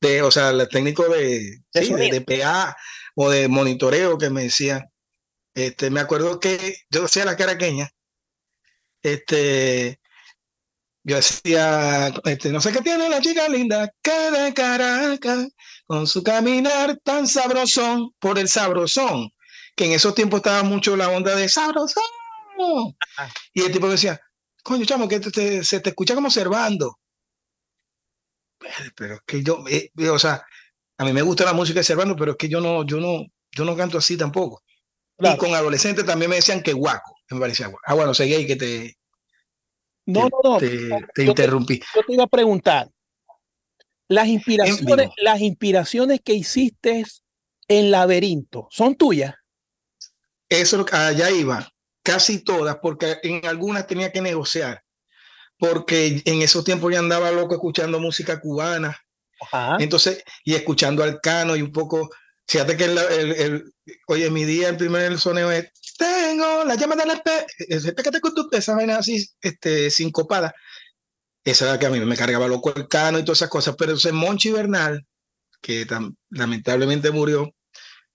[0.00, 2.76] De, o sea, el técnico de, de, PA
[3.14, 4.90] o de monitoreo que me decían,
[5.54, 7.90] este, me acuerdo que yo decía la caraqueña,
[9.02, 10.00] este,
[11.04, 15.48] yo decía, este, no sé qué tiene la chica linda, que de Caracas,
[15.86, 19.30] con su caminar tan sabrosón, por el sabrosón,
[19.76, 22.02] que en esos tiempos estaba mucho la onda de sabrosón.
[23.52, 24.20] Y el tipo decía,
[24.64, 25.20] coño, chamo, que
[25.62, 26.98] se te escucha como observando
[28.96, 30.44] pero es que yo, eh, eh, o sea,
[30.98, 33.24] a mí me gusta la música de Servando, pero es que yo no, yo no,
[33.52, 34.62] yo no canto así tampoco.
[35.18, 37.82] Y con adolescentes también me decían que guaco, me parecía guaco.
[37.86, 38.96] Ah, bueno, seguí ahí que te.
[40.06, 40.58] No, no, no.
[40.58, 41.80] Te, interrumpí.
[41.94, 42.90] yo te iba a preguntar.
[44.08, 47.04] Las inspiraciones, las inspiraciones que hiciste
[47.68, 49.34] en Laberinto, ¿son tuyas?
[50.48, 51.72] Eso, allá iba.
[52.04, 54.84] Casi todas, porque en algunas tenía que negociar
[55.58, 58.98] porque en esos tiempos ya andaba loco escuchando música cubana.
[59.78, 62.10] Entonces, y escuchando al cano y un poco,
[62.46, 63.74] fíjate que el, el,
[64.06, 67.22] oye, mi día, el primer soneo es, tengo la llama de la
[68.52, 70.54] esa vaina así, este, sincopada.
[71.44, 73.92] Esa era que a mí me cargaba loco el cano y todas esas cosas, pero
[73.92, 75.06] ese Monchi Bernal,
[75.60, 75.86] que
[76.30, 77.54] lamentablemente murió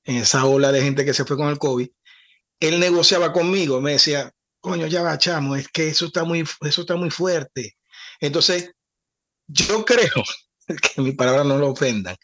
[0.03, 1.89] en esa ola de gente que se fue con el COVID,
[2.59, 6.81] él negociaba conmigo, me decía, coño, ya va, chamo, es que eso está muy, eso
[6.81, 7.77] está muy fuerte.
[8.19, 8.71] Entonces,
[9.47, 10.23] yo creo,
[10.67, 12.15] que mi palabra no lo ofendan,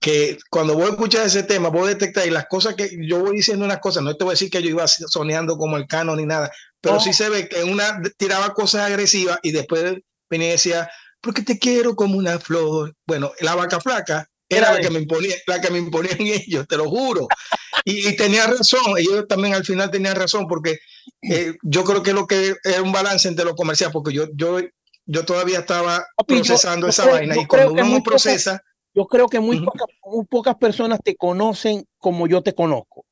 [0.00, 3.20] que cuando voy a escuchar ese tema, voy a detectar y las cosas que yo
[3.20, 5.86] voy diciendo unas cosas, no te voy a decir que yo iba soneando como el
[5.86, 9.96] cano ni nada, pero sí se ve que una tiraba cosas agresivas y después
[10.28, 12.94] venía y decía, porque te quiero como una flor.
[13.06, 16.76] Bueno, la vaca flaca era la que me imponía, la que me imponían ellos, te
[16.76, 17.28] lo juro.
[17.84, 20.78] Y, tenía razón, ellos también al final tenían razón, porque
[21.22, 24.58] eh, yo creo que lo que es un balance entre lo comercial, porque yo, yo,
[25.06, 28.62] yo todavía estaba procesando esa vaina y cuando uno procesa...
[28.94, 33.04] yo creo que muy, pocas, muy pocas personas te conocen como yo te conozco.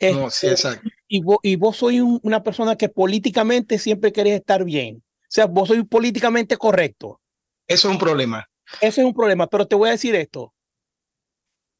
[0.00, 0.90] No, sí, este, exacto.
[1.06, 4.96] Y vos, y vos sois una persona que políticamente siempre querés estar bien.
[4.96, 7.20] O sea, vos sois políticamente correcto.
[7.66, 8.48] Eso es un problema.
[8.80, 10.54] Ese es un problema, pero te voy a decir esto.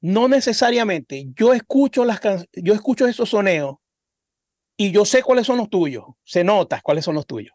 [0.00, 1.26] No necesariamente.
[1.36, 2.20] Yo escucho las
[2.52, 3.76] yo escucho esos soneos
[4.76, 6.04] y yo sé cuáles son los tuyos.
[6.24, 7.54] Se nota cuáles son los tuyos.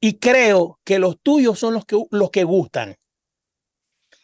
[0.00, 2.96] Y creo que los tuyos son los que, los que gustan.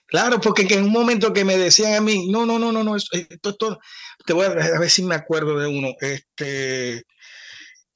[0.06, 2.96] Claro, porque en un momento que me decían a mí, no, no, no, no, no,
[2.96, 3.78] esto, esto,
[4.24, 5.94] te voy a, a, ver si me acuerdo de uno.
[6.00, 7.04] Este,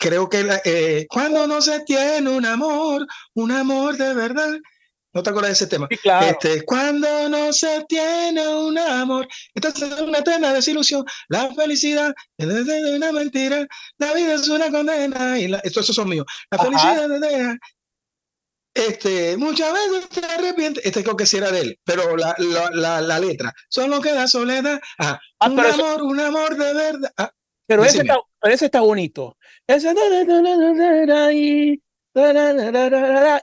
[0.02, 4.50] creo que eh, cuando no se tiene un amor, un amor de verdad,
[5.14, 5.86] ¿No te acuerdas de ese tema?
[5.90, 6.26] Sí, claro.
[6.26, 11.04] Este, cuando no se tiene un amor, entonces es una eterna desilusión.
[11.28, 13.66] La felicidad es una mentira.
[13.98, 15.38] La vida es una condena.
[15.38, 16.26] Y la, estos son míos.
[16.50, 17.58] La felicidad es
[18.74, 22.34] este, muchas veces te arrepientes, este creo que sí era de él, pero la,
[22.72, 27.12] la, la, letra, solo queda soledad, ah, un amor, un amor de verdad.
[27.18, 27.30] Ah,
[27.66, 29.36] pero ese está, ese está bonito.
[29.66, 29.94] Ese,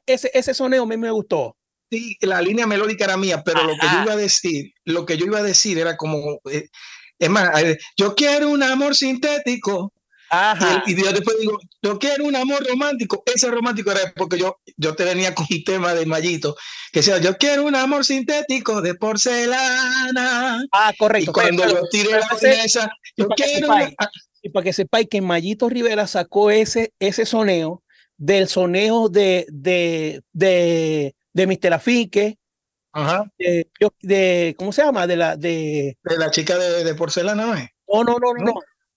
[0.07, 1.58] ese, ese soneo a mí me gustó
[1.89, 5.17] sí, la línea melódica era mía, pero lo que yo iba a decir, lo que
[5.17, 6.69] yo iba a decir era como, eh,
[7.17, 7.49] es más,
[7.97, 9.91] yo quiero un amor sintético.
[10.31, 10.83] Ajá.
[10.85, 13.23] Y, yo después digo, yo quiero un amor romántico.
[13.25, 16.55] Ese romántico era porque yo, yo te venía con un tema de Mallito,
[16.91, 20.63] que decía, yo quiero un amor sintético de porcelana.
[20.71, 21.31] Ah, correcto.
[21.31, 23.69] Y cuando yo tiré la mesa, yo quiero...
[24.41, 27.83] y para que sepáis que Mallito Rivera sacó ese, ese soneo
[28.19, 31.73] del soneo de, de, de de Mr.
[31.73, 32.39] Afique,
[32.91, 33.31] Ajá.
[33.37, 35.05] De, ¿cómo se llama?
[35.05, 38.03] De la, de, de la chica de, de porcelana, ¿no?
[38.03, 38.53] No, no, no, no.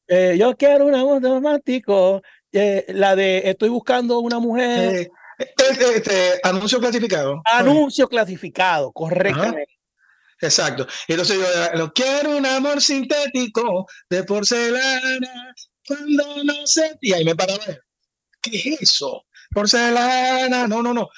[0.09, 2.23] Eh, yo quiero una voz romántico.
[2.51, 4.95] Eh, la de estoy buscando una mujer.
[4.95, 7.43] Eh, este, este, anuncio clasificado.
[7.45, 9.79] Anuncio clasificado, correctamente.
[10.41, 10.87] Exacto.
[11.07, 11.39] Entonces
[11.77, 15.55] yo quiero un amor sintético de porcelana
[15.87, 16.97] cuando no sé.
[17.01, 17.65] Y ahí me paraba.
[18.41, 19.25] ¿Qué es eso?
[19.55, 20.67] Porcelana.
[20.67, 21.09] No, no, no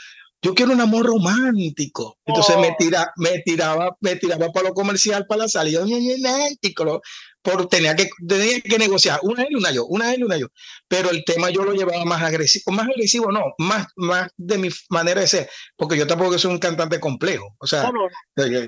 [0.44, 2.18] yo quiero un amor romántico.
[2.26, 2.76] Entonces me, oh.
[2.78, 7.00] tira, me tiraba, me tiraba para lo comercial, para la salida, romántico,
[7.40, 10.36] por tenía que, tenía que negociar, una él y una yo, una él y una
[10.36, 10.48] yo.
[10.86, 14.68] Pero el tema yo lo llevaba más agresivo, más agresivo no, más, más de mi
[14.90, 17.56] manera de ser, porque yo tampoco soy un cantante complejo.
[17.58, 17.90] O sea,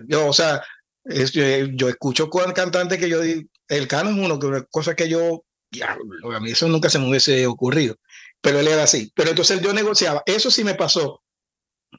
[0.08, 0.62] yo, o sea,
[1.04, 5.44] yo, escucho con cantante que yo el cano es uno, que una cosa que yo,
[5.70, 5.98] ya,
[6.34, 7.96] a mí eso nunca se me hubiese ocurrido,
[8.40, 9.12] pero él era así.
[9.14, 11.22] Pero entonces yo negociaba, eso sí me pasó,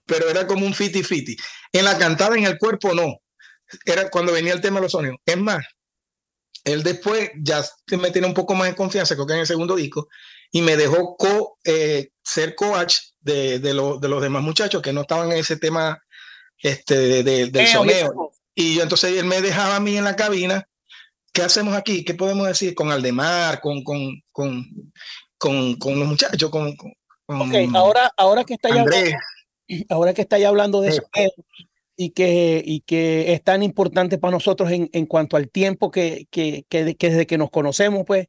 [0.06, 1.36] pero era como un fiti fiti.
[1.72, 3.18] En la cantada, en el cuerpo, no.
[3.86, 5.18] Era cuando venía el tema de los sonidos.
[5.26, 5.66] Es más,
[6.64, 7.64] él después ya
[7.98, 10.08] me tiene un poco más de confianza, creo que en el segundo disco,
[10.52, 15.02] y me dejó co, eh, ser coach de, de, de, los demás muchachos que no
[15.02, 16.02] estaban en ese tema
[16.62, 18.32] este, de, del sonido.
[18.56, 20.68] Y yo, entonces él me dejaba a mí en la cabina.
[21.32, 22.04] ¿Qué hacemos aquí?
[22.04, 24.66] ¿Qué podemos decir con Aldemar, con, con, con,
[25.38, 26.50] con, con los muchachos?
[26.50, 26.92] Con, con,
[27.28, 28.84] ok, ahora, ahora que está ya
[29.90, 31.04] ahora que estáis hablando de eso
[31.98, 36.28] y que, y que es tan importante para nosotros en, en cuanto al tiempo que,
[36.30, 38.28] que, que, desde que nos conocemos, pues,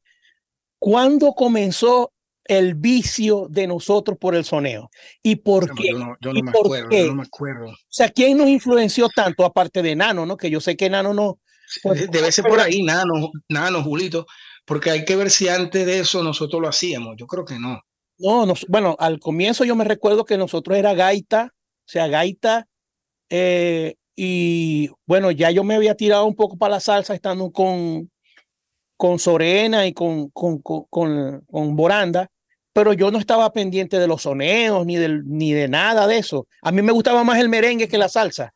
[0.78, 2.12] ¿cuándo comenzó
[2.44, 4.90] el vicio de nosotros por el soneo?
[5.22, 5.90] ¿Y por qué?
[5.90, 7.66] Yo no, yo no me acuerdo, yo no me acuerdo.
[7.66, 10.38] O sea, ¿quién nos influenció tanto, aparte de Nano, no?
[10.38, 11.38] Que yo sé que Nano no...
[11.82, 14.26] Pues, Debe ser por ahí, Nano, Nano, Julito,
[14.64, 17.16] porque hay que ver si antes de eso nosotros lo hacíamos.
[17.18, 17.82] Yo creo que no.
[18.18, 22.66] No, bueno, al comienzo yo me recuerdo que nosotros era gaita, o sea, gaita,
[23.30, 28.10] eh, y bueno, ya yo me había tirado un poco para la salsa estando con,
[28.96, 32.28] con Sorena y con, con, con, con, Boranda,
[32.72, 36.48] pero yo no estaba pendiente de los soneos ni, del, ni de nada de eso.
[36.62, 38.52] A mí me gustaba más el merengue que la salsa.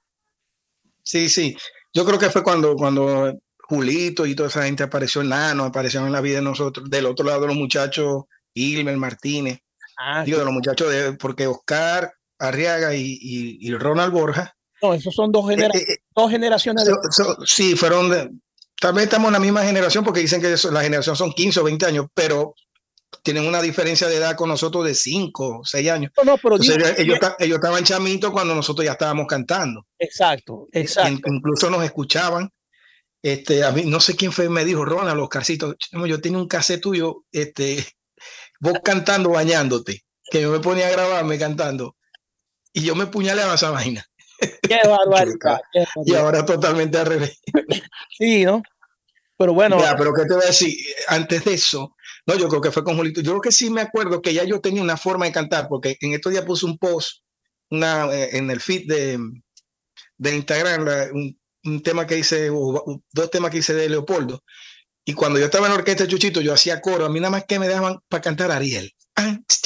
[1.05, 1.57] Sí, sí.
[1.95, 6.09] Yo creo que fue cuando, cuando Julito y toda esa gente apareció en Nano, aparecieron
[6.09, 8.25] en la vida de nosotros, del otro lado los muchachos
[8.55, 9.61] Ilmer Martínez,
[9.99, 14.57] ah, digo, de los muchachos de, porque Oscar Arriaga y, y, Ronald Borja.
[14.83, 16.85] No, esos son dos, eh, eh, dos generaciones.
[16.85, 16.93] de...
[17.47, 18.31] sí, fueron de,
[18.83, 21.87] también estamos en la misma generación porque dicen que la generación son 15 o 20
[21.87, 22.57] años, pero
[23.23, 26.13] tienen una diferencia de edad con nosotros de 5 o 6 años.
[26.25, 29.87] No, pero ellos, ellos, estaban chamitos cuando nosotros ya estábamos cantando.
[30.01, 31.31] Exacto, exacto.
[31.31, 32.51] Incluso nos escuchaban.
[33.23, 36.49] Este, a mí, no sé quién fue, me dijo, Ronald, los carcitos, yo tenía un
[36.49, 37.87] cassette tuyo, este,
[38.63, 41.97] vos cantando, bañándote, que yo me ponía a grabarme cantando
[42.73, 44.07] y yo me puñaleaba esa vaina.
[44.63, 45.61] Qué barbaridad.
[46.07, 47.41] y ahora totalmente al revés.
[48.17, 48.63] Sí, ¿no?
[49.37, 49.81] Pero bueno.
[49.81, 50.77] Ya, pero ¿qué te voy a decir?
[51.09, 53.21] Antes de eso, no, yo creo que fue con Julito.
[53.21, 55.97] Yo creo que sí me acuerdo que ya yo tenía una forma de cantar, porque
[56.01, 57.23] en estos días puse un post
[57.71, 59.19] una, eh, en el feed de,
[60.19, 64.45] de Instagram, un, un tema que hice, dos temas que hice de Leopoldo,
[65.05, 67.05] y cuando yo estaba en la orquesta de Chuchito, yo hacía coro.
[67.05, 68.93] A mí nada más que me dejaban para cantar Ariel.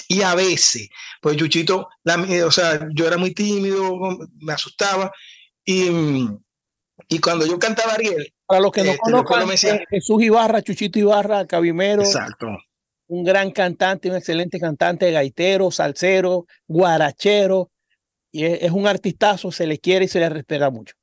[0.09, 0.89] Y a veces,
[1.21, 2.17] pues Chuchito, la,
[2.47, 3.99] o sea, yo era muy tímido,
[4.39, 5.13] me asustaba.
[5.65, 6.29] Y,
[7.09, 8.33] y cuando yo cantaba Ariel.
[8.47, 12.03] Para los que no este, conozcan, eh, Jesús Ibarra, Chuchito Ibarra, Cabimero.
[12.03, 12.47] Exacto.
[13.09, 17.71] Un gran cantante, un excelente cantante, gaitero, salsero, guarachero.
[18.33, 20.95] Y es, es un artistazo, se le quiere y se le respeta mucho.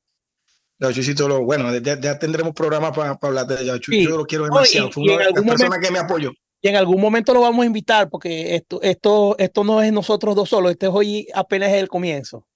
[1.28, 3.78] Lo, bueno, ya, tendremos programa para hablar de ella.
[3.78, 4.90] Chuchito yo lo quiero demasiado.
[4.92, 6.32] Fue una persona que me apoyó.
[6.64, 10.34] Y en algún momento lo vamos a invitar porque esto, esto, esto no es nosotros
[10.34, 12.46] dos solos, este es hoy apenas el comienzo.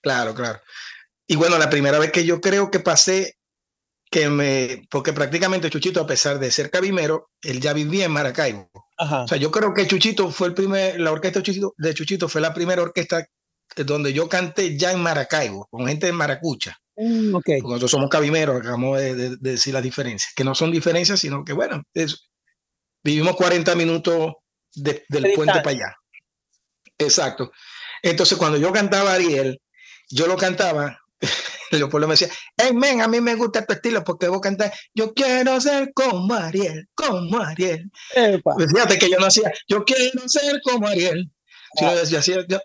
[0.00, 0.60] Claro, claro.
[1.26, 3.34] Y bueno, la primera vez que yo creo que pasé,
[4.08, 8.70] que me, porque prácticamente Chuchito, a pesar de ser cabimero, él ya vivía en Maracaibo.
[8.98, 12.28] O sea, yo creo que Chuchito fue el primer, la orquesta de Chuchito, de Chuchito
[12.28, 13.26] fue la primera orquesta
[13.74, 16.78] donde yo canté ya en Maracaibo, con gente de Maracucha.
[16.96, 17.60] Mm, okay.
[17.60, 21.82] Nosotros somos cabimeros, acabamos de, decir las diferencias, que no son diferencias, sino que, bueno,
[23.04, 24.32] vivimos 40 minutos
[24.74, 25.96] del puente para allá.
[26.98, 27.52] Exacto.
[28.02, 29.60] Entonces, cuando yo cantaba Ariel,
[30.08, 30.98] yo lo cantaba,
[31.70, 35.12] Leopoldo me decía, hey, men, a mí me gusta tu estilo porque vos cantás, yo
[35.12, 37.90] quiero ser como Ariel, como Ariel.
[38.42, 41.30] Pues fíjate que yo no hacía, yo quiero ser como Ariel.
[41.78, 41.94] Ah.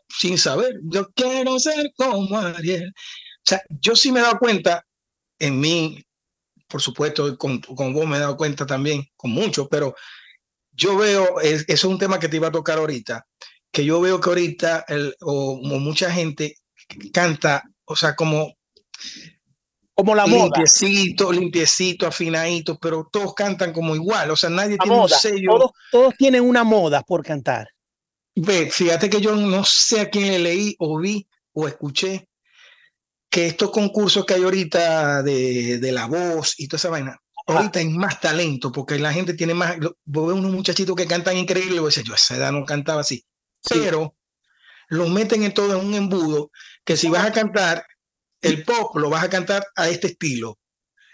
[0.07, 2.93] sin saber, yo quiero ser como Ariel.
[3.41, 4.85] O sea, yo sí me he dado cuenta
[5.39, 6.03] en mí,
[6.67, 9.95] por supuesto, con, con vos me he dado cuenta también, con mucho, pero
[10.71, 13.27] yo veo, eso es un tema que te iba a tocar ahorita,
[13.71, 16.55] que yo veo que ahorita, el, o, mucha gente
[17.11, 18.53] canta, o sea, como
[19.93, 20.43] como la moda.
[20.43, 25.51] Limpiecito, limpiecito, afinadito, pero todos cantan como igual, o sea, nadie tiene un sello.
[25.51, 27.67] Todos, todos, tienen una moda por cantar.
[28.35, 32.29] Ve, fíjate que yo no sé a quién le leí o vi o escuché
[33.31, 37.17] que estos concursos que hay ahorita de, de la voz y toda esa vaina,
[37.47, 39.77] ahorita hay más talento porque la gente tiene más.
[40.03, 43.01] Vos ves unos muchachitos que cantan increíble y vos yo a esa edad no cantaba
[43.01, 43.25] así.
[43.69, 44.17] Pero
[44.89, 46.51] lo meten en todo en un embudo,
[46.83, 47.85] que si vas a cantar
[48.41, 50.59] el pop, lo vas a cantar a este estilo.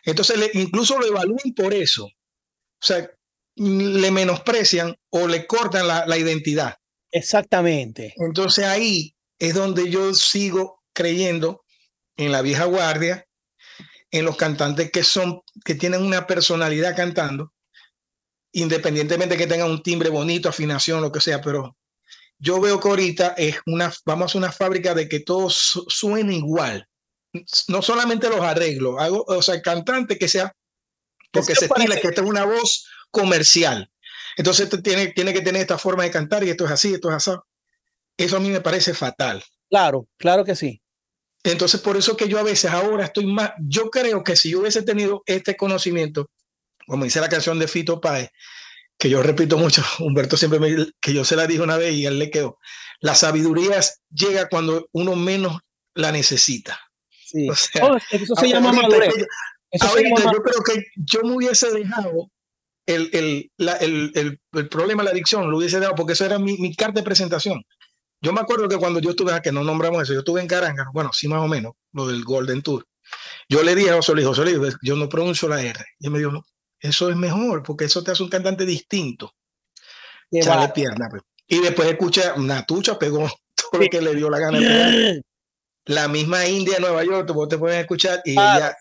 [0.04, 2.06] Entonces, incluso lo evalúan por eso.
[2.06, 3.08] O sea,
[3.56, 6.78] le menosprecian o le cortan la, la identidad.
[7.12, 8.16] Exactamente.
[8.18, 11.64] Entonces ahí es donde yo sigo creyendo
[12.18, 13.26] en la vieja guardia,
[14.12, 17.54] en los cantantes que son, que tienen una personalidad cantando,
[18.52, 21.78] independientemente que tengan un timbre bonito, afinación, lo que sea, pero
[22.40, 26.88] yo veo que ahorita es una, vamos a una fábrica de que todo suene igual.
[27.68, 30.56] No solamente los arreglos, hago, o sea, el cantante que sea,
[31.32, 33.92] porque se estila que tenga una voz comercial.
[34.38, 37.16] Entonces tiene, tiene que tener esta forma de cantar y esto es así, esto es
[37.16, 37.32] así.
[38.18, 39.44] Eso a mí me parece fatal.
[39.70, 40.82] Claro, claro que sí.
[41.52, 44.60] Entonces, por eso que yo a veces ahora estoy más, yo creo que si yo
[44.60, 46.30] hubiese tenido este conocimiento,
[46.86, 48.30] como dice la canción de Fito Páez,
[48.98, 52.06] que yo repito mucho, Humberto siempre me que yo se la dije una vez y
[52.06, 52.60] él le quedó,
[53.00, 53.80] la sabiduría
[54.10, 55.58] llega cuando uno menos
[55.94, 56.80] la necesita.
[57.10, 57.48] Sí.
[57.82, 59.14] Oh, eso se llama madurez.
[59.14, 62.32] yo creo que yo me hubiese dejado
[62.86, 66.58] el, el, el, el, problema de la adicción, lo hubiese dado porque eso era mi,
[66.58, 67.64] mi carta de presentación.
[68.22, 70.48] Yo me acuerdo que cuando yo estuve, ah, que no nombramos eso, yo estuve en
[70.48, 72.86] Caranga, bueno, sí más o menos, lo del Golden Tour.
[73.48, 75.80] Yo le dije a José Luis, José Luis, yo no pronuncio la R.
[76.00, 76.44] Y él me dijo, no,
[76.80, 79.34] eso es mejor, porque eso te hace un cantante distinto.
[80.74, 81.08] pierna.
[81.10, 81.22] Pues.
[81.48, 84.60] Y después escucha, Natucha pegó todo lo que le dio la gana.
[85.86, 88.76] la misma India de Nueva York, vos te puedes escuchar y ella,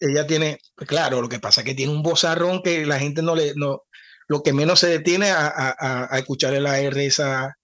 [0.00, 3.22] ella tiene, pues claro, lo que pasa es que tiene un vozarrón que la gente
[3.22, 3.84] no le, no,
[4.26, 7.57] lo que menos se detiene a, a, a escuchar la R esa,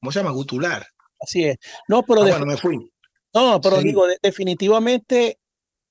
[0.00, 0.32] ¿cómo se llama?
[0.32, 0.86] Gutular.
[1.20, 1.56] Así es.
[1.88, 2.90] No, pero ah, bueno, me fui.
[3.34, 5.38] No, pero digo, definitivamente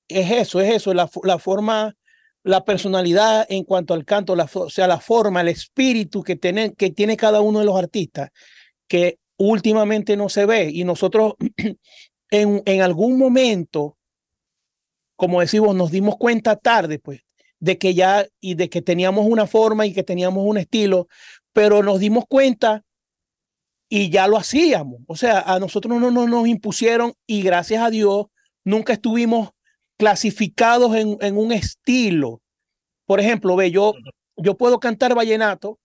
[0.08, 1.94] es eso, es eso, la, la, forma,
[2.42, 6.74] la personalidad en cuanto al canto, la, o sea, la forma, el espíritu que tiene,
[6.74, 8.30] que tiene cada uno de los artistas,
[8.88, 10.70] que últimamente no se ve.
[10.72, 11.34] Y nosotros
[12.30, 13.96] en, en algún momento,
[15.16, 17.20] como decimos, nos dimos cuenta tarde, pues,
[17.58, 21.08] de que ya y de que teníamos una forma y que teníamos un estilo,
[21.52, 22.84] pero nos dimos cuenta
[23.88, 25.00] y ya lo hacíamos.
[25.06, 28.26] O sea, a nosotros no, nos impusieron y gracias a Dios
[28.64, 29.50] nunca estuvimos
[29.98, 32.42] clasificados en, en, un estilo.
[33.06, 33.94] Por ejemplo, ve, yo,
[34.36, 35.78] yo puedo cantar vallenato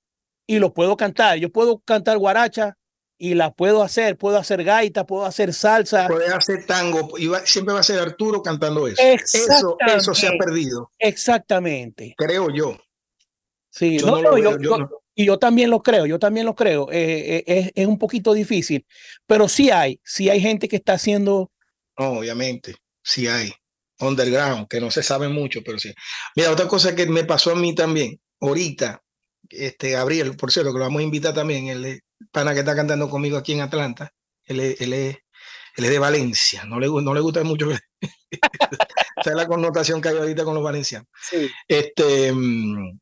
[0.47, 1.37] y lo puedo cantar.
[1.37, 2.77] Yo puedo cantar guaracha
[3.17, 4.17] y la puedo hacer.
[4.17, 6.07] Puedo hacer gaita, puedo hacer salsa.
[6.07, 7.17] Puede hacer tango.
[7.17, 9.01] Y siempre va a ser Arturo cantando eso.
[9.01, 10.89] Eso, eso se ha perdido.
[10.97, 12.15] Exactamente.
[12.17, 12.77] Creo yo.
[13.69, 16.91] Sí, no, no, yo, y yo también lo creo, yo también lo creo.
[16.91, 18.85] Eh, eh, es, es, un poquito difícil,
[19.27, 21.51] pero sí hay, sí hay gente que está haciendo.
[21.95, 23.51] obviamente, sí hay.
[23.99, 25.93] Underground, que no se sabe mucho, pero sí.
[26.35, 29.01] Mira, otra cosa que me pasó a mí también, ahorita,
[29.49, 32.01] este Gabriel, por cierto, que lo vamos a invitar también, el
[32.31, 34.11] pana que está cantando conmigo aquí en Atlanta,
[34.45, 35.17] él es, él es,
[35.77, 37.69] él es de Valencia, no le, no le gusta mucho.
[38.31, 41.07] Esa es la connotación que hay ahorita con los valencianos.
[41.21, 41.49] Sí.
[41.67, 42.99] Este, mm,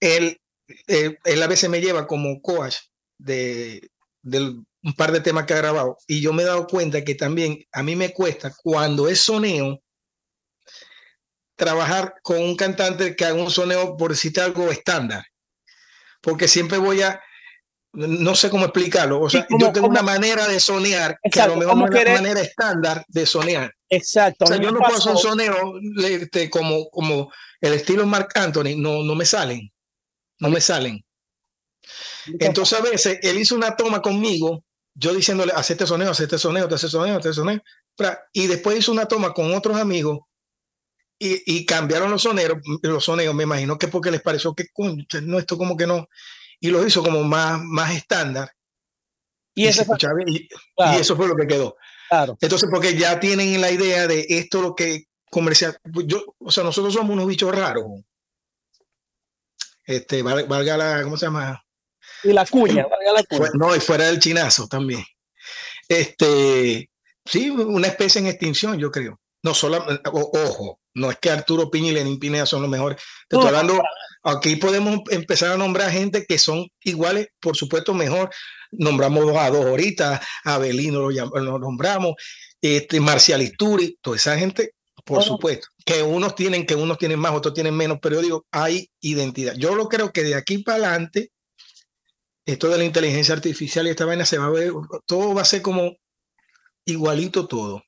[0.00, 0.40] él
[0.86, 2.76] eh, él a veces me lleva como coach
[3.18, 3.88] de,
[4.24, 7.64] un par de temas que ha grabado y yo me he dado cuenta que también
[7.72, 9.80] a mí me cuesta cuando es soneo
[11.56, 15.24] trabajar con un cantante que haga un soneo por decirte algo estándar
[16.20, 17.20] porque siempre voy a
[17.94, 19.20] no sé cómo explicarlo.
[19.20, 22.14] O sea, yo tengo una manera de sonear que a lo mejor no es la
[22.14, 23.70] manera estándar de sonear.
[23.88, 24.44] Exacto.
[24.44, 28.76] O sea, yo no puedo hacer un soneo este, como, como el estilo Mark Anthony,
[28.76, 29.71] no, no me salen
[30.42, 31.04] no me salen.
[32.40, 34.64] Entonces a veces él hizo una toma conmigo,
[34.94, 37.62] yo diciéndole, haz este sonido, haz este sonido, haz este sonido, haz este sonido,
[38.32, 40.20] y después hizo una toma con otros amigos
[41.18, 44.66] y, cambiaron los soneros, los sonidos, me imagino que porque les pareció que
[45.22, 46.08] no, esto como que no,
[46.58, 48.50] y lo hizo como más, más estándar.
[49.54, 50.48] Y, eso fue, y,
[50.98, 51.76] eso fue lo que quedó.
[52.08, 52.36] Claro.
[52.40, 56.92] Entonces, porque ya tienen la idea de esto lo que comercial, yo, o sea, nosotros
[56.92, 57.84] somos unos bichos raros
[59.84, 61.62] este, valga la, ¿cómo se llama?
[62.24, 63.50] Y la cuña, valga la cuña.
[63.54, 65.04] No, y fuera del chinazo también.
[65.88, 66.88] Este,
[67.24, 69.18] sí, una especie en extinción, yo creo.
[69.42, 73.02] No solo, ojo, no es que Arturo Piña y Lenín Pineda son los mejores.
[73.28, 73.82] Te estoy hablando,
[74.22, 78.30] aquí podemos empezar a nombrar gente que son iguales, por supuesto, mejor.
[78.70, 82.14] Nombramos a dos ahorita, a Belino lo, nombramos,
[82.60, 84.74] este, Marcial Isturi, toda esa gente
[85.04, 88.88] por supuesto, que unos tienen, que unos tienen más, otros tienen menos, pero digo, hay
[89.00, 89.54] identidad.
[89.54, 91.32] Yo lo creo que de aquí para adelante,
[92.46, 94.72] esto de la inteligencia artificial y esta vaina se va a ver,
[95.06, 95.96] todo va a ser como
[96.84, 97.82] igualito todo.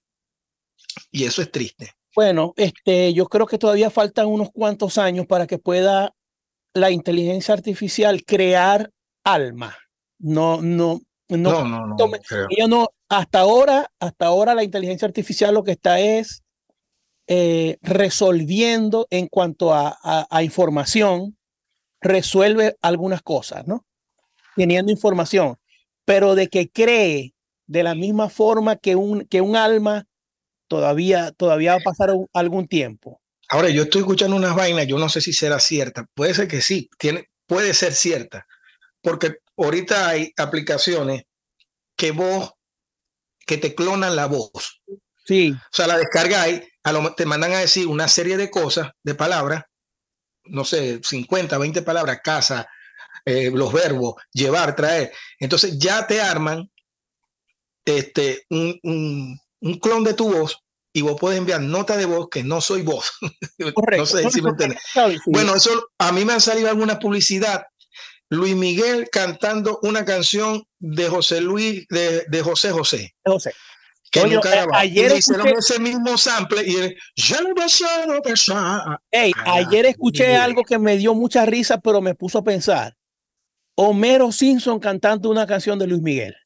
[1.11, 1.93] Y eso es triste.
[2.15, 6.15] Bueno, este, yo creo que todavía faltan unos cuantos años para que pueda
[6.73, 8.91] la inteligencia artificial crear
[9.25, 9.77] alma.
[10.19, 11.97] No, no, No, no, no.
[11.97, 16.43] no, no, hasta ahora, hasta ahora la inteligencia artificial lo que está es
[17.27, 21.39] eh, resolviendo en cuanto a, a, información,
[22.01, 23.87] resuelve algunas cosas, ¿no?
[24.57, 25.57] Teniendo información,
[26.05, 27.35] pero de que cree
[27.67, 30.07] de la misma forma que un, que un alma,
[30.69, 33.21] todavía, todavía va a pasar algún tiempo.
[33.49, 36.61] Ahora, yo estoy escuchando unas vainas, yo no sé si será cierta, puede ser que
[36.61, 38.47] sí, tiene, puede ser cierta,
[39.03, 41.25] porque ahorita hay aplicaciones
[41.97, 42.53] que vos,
[43.47, 44.83] que te clonan la voz.
[45.25, 45.53] Sí.
[45.53, 49.15] O sea, la descargáis, a lo, te mandan a decir una serie de cosas, de
[49.15, 49.65] palabras,
[50.45, 52.69] no sé, 50, 20 palabras, casa,
[53.25, 55.13] eh, los verbos, llevar, traer.
[55.39, 56.71] Entonces ya te arman
[57.85, 60.59] este, un, un, un, clon de tu voz
[60.93, 63.13] y vos puedes enviar nota de voz que no soy vos.
[63.99, 64.79] no sé si me entiendes.
[65.27, 67.65] Bueno, eso a mí me han salido alguna publicidad
[68.31, 73.15] Luis Miguel cantando una canción de José Luis, de, de José José.
[73.25, 73.53] José.
[74.15, 75.55] Que Oye, nunca ayer escuché...
[75.59, 76.77] ese mismo sample y
[79.11, 82.97] hey, ayer escuché algo que me dio mucha risa, pero me puso a pensar.
[83.75, 86.37] Homero Simpson cantando una canción de Luis Miguel.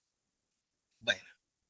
[1.00, 1.20] Bueno,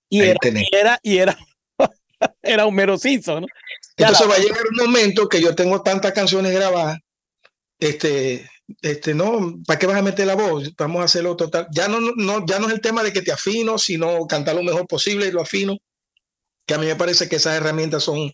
[0.08, 1.36] y era, y era, y era,
[2.42, 3.48] era Homero Simpson, ¿no?
[3.96, 6.98] Entonces va a llegar un momento que yo tengo tantas canciones grabadas,
[7.80, 8.48] este,
[8.82, 10.72] este, no, ¿para qué vas a meter la voz?
[10.76, 11.66] Vamos a hacerlo total.
[11.72, 14.62] Ya no, no, ya no es el tema de que te afino, sino cantar lo
[14.62, 15.76] mejor posible y lo afino,
[16.68, 18.32] que a mí me parece que esas herramientas son...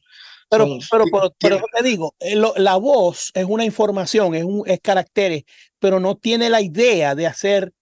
[0.50, 1.04] Pero, pero,
[1.38, 5.44] pero, te digo, eh, la voz es una información, es, un, es caracteres,
[5.78, 7.72] pero no tiene la idea de hacer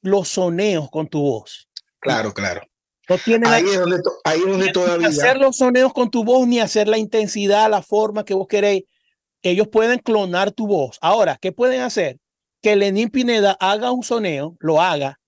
[0.00, 1.68] los soneos con tu voz.
[2.00, 2.62] Claro, claro.
[3.08, 5.08] No tiene ahí, es donde, ahí es donde todavía...
[5.08, 8.84] hacer los soneos con tu voz, ni hacer la intensidad, la forma que vos queréis
[9.42, 10.98] ellos pueden clonar tu voz.
[11.00, 12.18] Ahora, ¿qué pueden hacer?
[12.62, 15.20] Que Lenín Pineda haga un soneo, lo haga,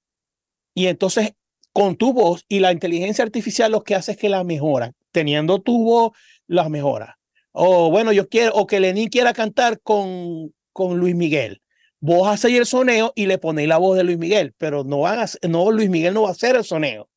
[0.74, 1.34] y entonces
[1.72, 4.92] con tu voz y la inteligencia artificial lo que hace es que la mejora.
[5.12, 6.12] Teniendo tu voz,
[6.46, 7.18] la mejora.
[7.52, 11.62] O bueno, yo quiero, o que Lenín quiera cantar con, con Luis Miguel.
[12.00, 15.20] Vos hacéis el soneo y le ponéis la voz de Luis Miguel, pero no, van
[15.20, 17.08] a, no Luis Miguel no va a hacer el soneo.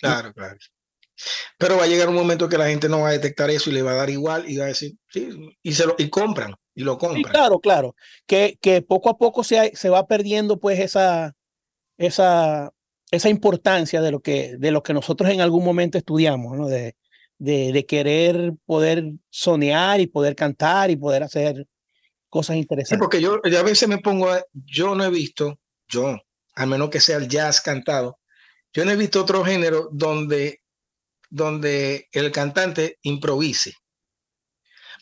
[0.00, 0.56] Claro, claro.
[1.58, 3.72] Pero va a llegar un momento que la gente no va a detectar eso y
[3.72, 5.30] le va a dar igual y va a decir, sí,
[5.62, 7.32] y, se lo, y compran, y lo compran.
[7.32, 11.34] claro, claro, que, que poco a poco se, se va perdiendo pues esa,
[11.96, 12.70] esa,
[13.10, 16.66] esa importancia de lo, que, de lo que nosotros en algún momento estudiamos, ¿no?
[16.66, 16.96] De,
[17.38, 21.66] de, de querer poder soñar y poder cantar y poder hacer
[22.28, 22.98] cosas interesantes.
[22.98, 26.18] porque yo, yo a veces me pongo, yo no he visto, yo,
[26.54, 28.18] al menos que sea el jazz cantado,
[28.72, 30.60] yo no he visto otro género donde
[31.28, 33.74] donde el cantante improvise.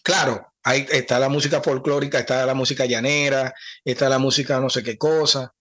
[0.03, 4.83] Claro, ahí está la música folclórica, está la música llanera, está la música no sé
[4.83, 5.55] qué cosa.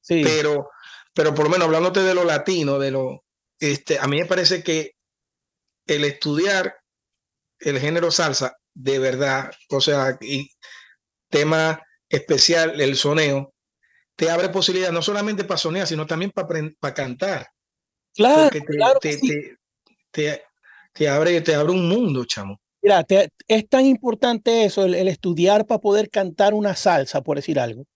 [0.00, 0.22] Sí.
[0.24, 0.70] Pero,
[1.14, 3.24] pero por lo menos hablándote de lo latino, de lo,
[3.58, 4.92] este, a mí me parece que
[5.86, 6.74] el estudiar
[7.58, 10.50] el género salsa, de verdad, o sea, y
[11.28, 13.54] tema especial, el soneo,
[14.16, 16.48] te abre posibilidades no solamente para sonear, sino también para,
[16.78, 17.48] para cantar.
[18.14, 22.60] Claro, claro te, abre, te abre un mundo, chamo.
[22.82, 23.06] Mira,
[23.48, 27.86] es tan importante eso, el, estudiar para poder cantar una salsa, por decir algo,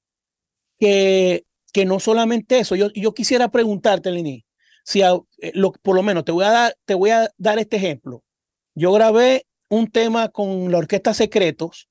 [0.78, 1.44] que,
[1.76, 2.74] que no solamente eso.
[2.74, 4.46] Yo, yo quisiera preguntarte, Lini,
[4.82, 5.12] si eh,
[5.52, 8.24] lo, por lo menos te voy, a dar, te voy a dar este ejemplo.
[8.74, 11.90] Yo grabé un tema con la Orquesta Secretos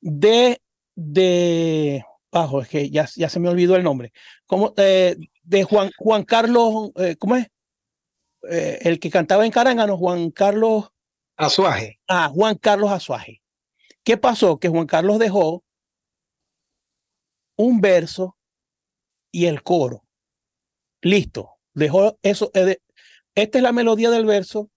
[0.00, 0.62] de,
[0.94, 4.12] de, bajo, es que ya, ya se me olvidó el nombre,
[4.46, 7.48] como, eh, de Juan, Juan Carlos, eh, ¿cómo es?
[8.42, 10.92] El que cantaba en Carangano, Juan Carlos
[11.36, 11.98] Azuaje.
[12.06, 13.42] Ah, Juan Carlos Azuaje.
[14.04, 14.60] ¿Qué pasó?
[14.60, 15.64] Que Juan Carlos dejó
[17.56, 18.36] un verso
[19.32, 20.04] y el coro.
[21.00, 21.56] Listo.
[21.74, 22.50] Dejó eso.
[22.54, 22.78] Eh,
[23.34, 24.70] esta es la melodía del verso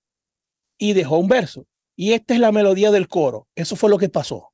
[0.78, 1.68] y dejó un verso.
[1.96, 3.48] Y esta es la melodía del coro.
[3.54, 4.52] Eso fue lo que pasó.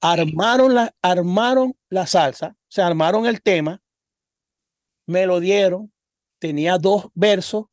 [0.00, 3.80] Armaron la, armaron la salsa, se armaron el tema,
[5.06, 5.92] me lo dieron,
[6.40, 7.66] tenía dos versos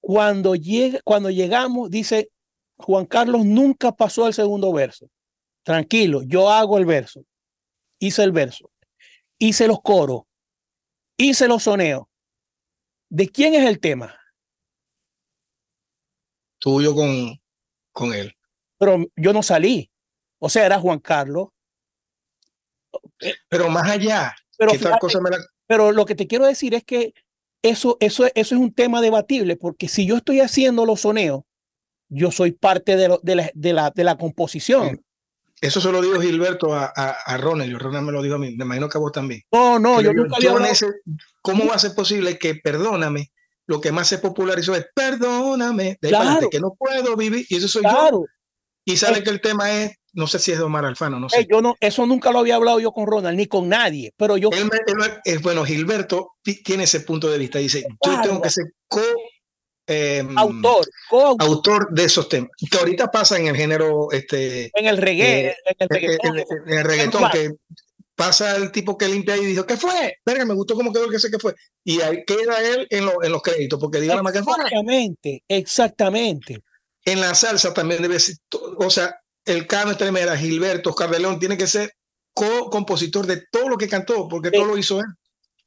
[0.00, 0.54] cuando,
[1.04, 2.30] cuando llegamos, dice
[2.78, 5.08] Juan Carlos, nunca pasó al segundo verso.
[5.64, 7.24] Tranquilo, yo hago el verso.
[7.98, 8.70] Hice el verso.
[9.38, 10.22] Hice los coros.
[11.16, 12.06] Hice los soneos.
[13.08, 14.18] ¿De quién es el tema?
[16.58, 17.40] Tuyo con,
[17.92, 18.34] con él.
[18.78, 19.90] Pero yo no salí.
[20.38, 21.48] O sea, era Juan Carlos.
[23.48, 24.34] Pero más allá.
[24.58, 24.72] Pero,
[25.66, 27.14] pero lo que te quiero decir es que
[27.62, 31.42] eso, eso, eso es un tema debatible, porque si yo estoy haciendo los soneos,
[32.08, 35.04] yo soy parte de, de, la, de, la, de la composición.
[35.60, 38.54] Eso se lo dijo Gilberto a, a, a Ronald, Ronald me lo dijo a mí,
[38.56, 39.42] me imagino que a vos también.
[39.52, 40.56] No, no, yo, nunca yo
[41.42, 43.30] ¿Cómo va a ser posible que perdóname?
[43.66, 46.48] Lo que más se popularizó es perdóname, de claro.
[46.50, 48.20] que no puedo vivir, y eso soy claro.
[48.20, 48.24] yo.
[48.84, 51.44] Y sabe que el tema es, no sé si es de Omar Alfano, no sé.
[51.50, 54.50] yo no, eso nunca lo había hablado yo con Ronald, ni con nadie, pero yo...
[55.24, 56.34] es bueno, Gilberto
[56.64, 59.00] tiene ese punto de vista, dice, yo tengo que ser co
[59.88, 60.88] Em, autor,
[61.38, 62.50] autor de esos temas.
[62.70, 64.10] Que ahorita pasa en el género.
[64.10, 65.48] Este, en el reggae.
[65.48, 67.30] Eh, en, el reggaetón.
[67.30, 67.52] que
[68.16, 70.18] pasa el tipo que limpia y dijo, ¿qué fue?
[70.24, 71.54] Verga, me gustó cómo quedó el que sé qué fue.
[71.84, 74.54] Y ahí queda él en, en los créditos, porque diga más que fue.
[74.54, 76.62] Exactamente, exactamente.
[77.04, 78.36] En la salsa también debe ser,
[78.78, 79.14] o sea,
[79.44, 81.92] el Cano Tremera, Gilberto, Oscar de León, tiene que ser
[82.34, 85.06] co-compositor de todo lo que cantó, porque todo lo hizo él.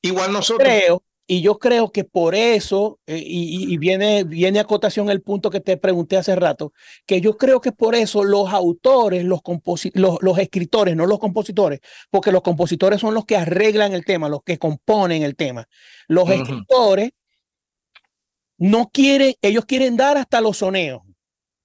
[0.01, 0.67] Igual nosotros.
[0.67, 5.51] Creo, y yo creo que por eso, eh, y, viene, viene a cotación el punto
[5.51, 6.73] que te pregunté hace rato,
[7.05, 9.39] que yo creo que por eso los autores, los,
[9.93, 14.41] los, escritores, no los compositores, porque los compositores son los que arreglan el tema, los
[14.43, 15.67] que componen el tema.
[16.07, 17.11] Los escritores
[18.57, 21.03] no quieren, ellos quieren dar hasta los soneos,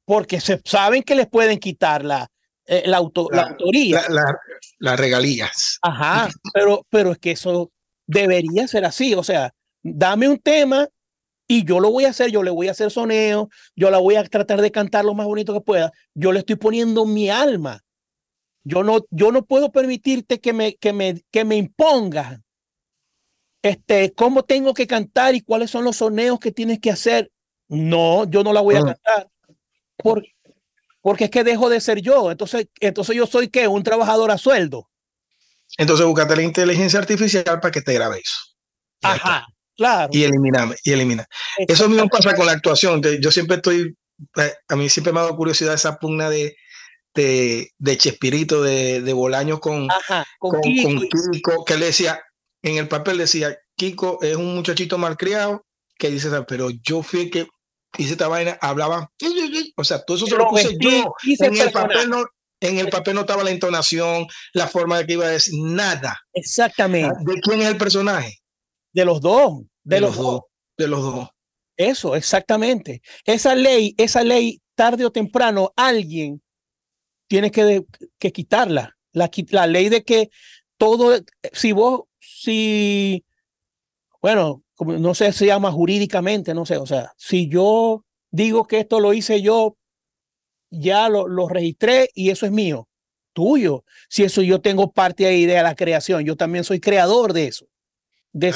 [0.04, 2.30] porque se, saben que les pueden quitar la,
[2.66, 4.02] eh, la, autoría.
[4.78, 5.78] Las regalías.
[5.80, 7.70] Ajá, pero, pero es que eso
[8.06, 9.14] debería ser así.
[9.14, 10.88] O sea, dame un tema
[11.46, 14.16] y yo lo voy a hacer, yo le voy a hacer soneo, yo la voy
[14.16, 15.92] a tratar de cantar lo más bonito que pueda.
[16.14, 17.80] Yo le estoy poniendo mi alma.
[18.64, 22.40] Yo no, yo no puedo permitirte que me, que me, que me imponga
[23.62, 27.30] este, cómo tengo que cantar y cuáles son los soneos que tienes que hacer.
[27.68, 28.84] No, yo no la voy a mm.
[28.84, 29.28] cantar.
[29.96, 30.24] Por,
[31.00, 32.30] porque es que dejo de ser yo.
[32.30, 34.88] Entonces, entonces yo soy que un trabajador a sueldo.
[35.76, 38.36] Entonces búscate la inteligencia artificial para que te grabe eso.
[39.02, 39.46] Ajá,
[39.76, 40.08] claro.
[40.12, 41.26] Y elimina, y elimina.
[41.58, 43.02] Eso mismo pasa con la actuación.
[43.20, 43.96] Yo siempre estoy,
[44.36, 46.56] eh, a mí siempre me ha dado curiosidad esa pugna de,
[47.14, 49.88] de, de Chespirito, de, de Bolaños con,
[50.38, 51.64] con, Kiko.
[51.64, 52.20] que le decía,
[52.62, 55.66] en el papel decía, Kiko es un muchachito malcriado
[55.98, 57.46] que dice, pero yo fui que
[57.98, 59.10] hice esta vaina, hablaba,
[59.76, 61.14] o sea, todo eso se lo puse yo.
[61.40, 62.24] En el papel no,
[62.68, 66.18] en el papel no estaba la entonación, la forma de que iba a decir, nada.
[66.32, 67.16] Exactamente.
[67.24, 68.38] ¿De quién es el personaje?
[68.92, 69.62] De los dos.
[69.82, 70.42] De, los, dos.
[70.76, 71.28] De los dos.
[71.76, 73.02] Eso, exactamente.
[73.24, 76.42] Esa ley, esa ley, tarde o temprano, alguien
[77.28, 77.84] tiene que,
[78.18, 78.96] que quitarla.
[79.12, 80.30] La, la ley de que
[80.76, 81.18] todo,
[81.52, 83.24] si vos, si,
[84.20, 88.98] bueno, no sé, se llama jurídicamente, no sé, o sea, si yo digo que esto
[88.98, 89.76] lo hice yo
[90.78, 92.88] ya lo, lo, registré y eso es mío,
[93.32, 93.84] tuyo.
[94.08, 97.66] Si eso yo tengo parte ahí de la creación, yo también soy creador de eso.
[98.32, 98.52] De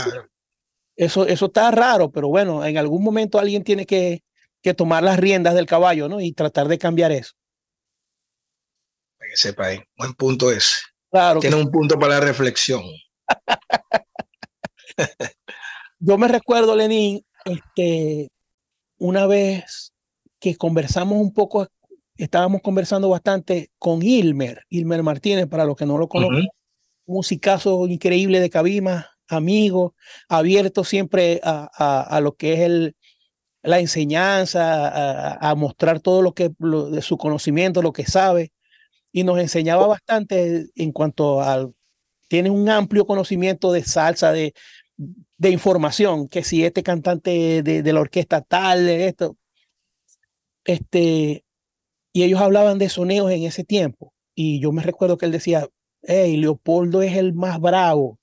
[0.96, 4.24] eso, eso, está raro, pero bueno, en algún momento alguien tiene que,
[4.60, 6.20] que tomar las riendas del caballo, ¿no?
[6.20, 7.34] Y tratar de cambiar eso.
[9.16, 10.74] Para que sepa, buen punto ese.
[11.10, 11.40] Claro.
[11.40, 12.82] Tiene un punto para la reflexión.
[16.00, 18.30] yo me recuerdo, Lenín, este,
[18.98, 19.92] una vez
[20.40, 21.68] que conversamos un poco
[22.18, 26.48] estábamos conversando bastante con Ilmer, Ilmer Martínez, para los que no lo conocen,
[27.06, 29.94] un musicazo increíble de Cabima, amigo,
[30.28, 32.96] abierto siempre a, lo que es el,
[33.62, 38.52] la enseñanza, a, mostrar todo lo que de su conocimiento, lo que sabe,
[39.12, 41.72] y nos enseñaba bastante en cuanto al,
[42.26, 44.54] tiene un amplio conocimiento de salsa, de,
[44.96, 49.36] de información, que si este cantante de, de la orquesta tal, de esto,
[50.64, 51.44] este,
[52.12, 54.12] y ellos hablaban de soneos en ese tiempo.
[54.34, 55.68] Y yo me recuerdo que él decía,
[56.02, 58.18] hey, Leopoldo es el más bravo.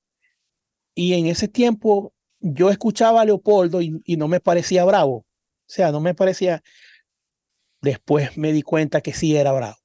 [0.94, 5.18] Y en ese tiempo yo escuchaba a Leopoldo y, no me parecía bravo.
[5.18, 5.26] O
[5.68, 6.64] sea, no me parecía...
[7.82, 9.78] Después me di cuenta que sí era bravo.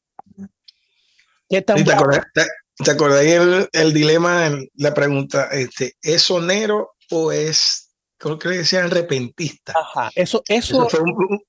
[1.48, 7.89] ¿Qué tan ¿Te, acordás, te, el, el, dilema, la pregunta, este, ¿es sonero o es
[8.20, 9.72] creo que decían repentista.
[9.74, 10.86] Ajá, eso, eso,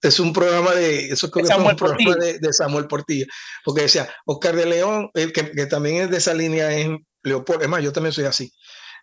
[0.02, 3.26] es un programa de, eso creo que Samuel un programa de, de, Samuel Portillo,
[3.66, 6.88] porque decía Oscar de León, el que, que, también es de esa línea es
[7.24, 8.52] Leopoldo, es más, yo también soy así.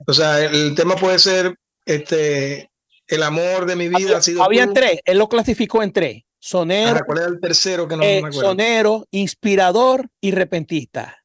[0.07, 1.55] O sea, el, tema puede ser
[1.85, 2.71] este
[3.07, 6.23] el amor de mi vida había, ha sido había tres, él lo clasificó en tres.
[6.41, 8.41] Sonero, ¿cuál era el tercero que no eh, me acuerdo?
[8.41, 11.18] Sonero, inspirador y repentista.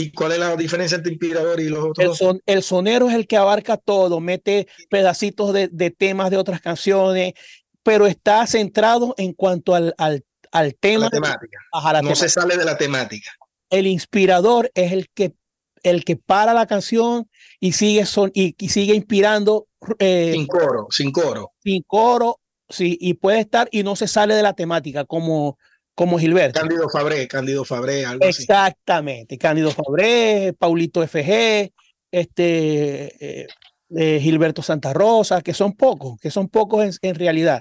[0.00, 2.20] ¿Y cuál es la diferencia entre inspirador y los otros?
[2.22, 6.60] El, el sonero es el que abarca todo, mete pedacitos de, de, temas de otras
[6.60, 7.34] canciones,
[7.82, 11.04] pero está centrado en cuanto al, al, al tema.
[11.04, 11.58] La temática.
[12.02, 13.30] no se sale de la temática.
[13.68, 15.34] El inspirador es el que,
[15.82, 17.28] el que para la canción
[17.60, 19.66] y sigue, son, y, y sigue inspirando.
[19.98, 21.52] Eh, sin coro, sin coro.
[21.62, 25.58] Sin coro, sí, y puede estar y no se sale de la temática, como
[26.00, 26.58] como Gilberto.
[26.58, 31.74] Cándido Fabré, Cándido Fabré, algo Exactamente, Cándido Fabré, Paulito FG,
[32.10, 33.46] este, eh,
[33.90, 37.60] eh, Gilberto Santa Rosa, que son pocos, que son pocos en, realidad.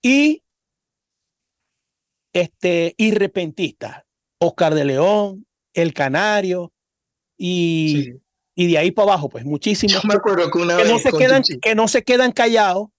[0.00, 0.44] Y
[2.32, 3.12] este, y
[4.38, 6.72] Oscar de León, El Canario,
[7.36, 8.10] y,
[8.54, 10.00] y de ahí para abajo, pues muchísimos.
[10.00, 10.88] Yo me acuerdo que una vez.
[10.88, 12.90] No se quedan, que no se quedan callados,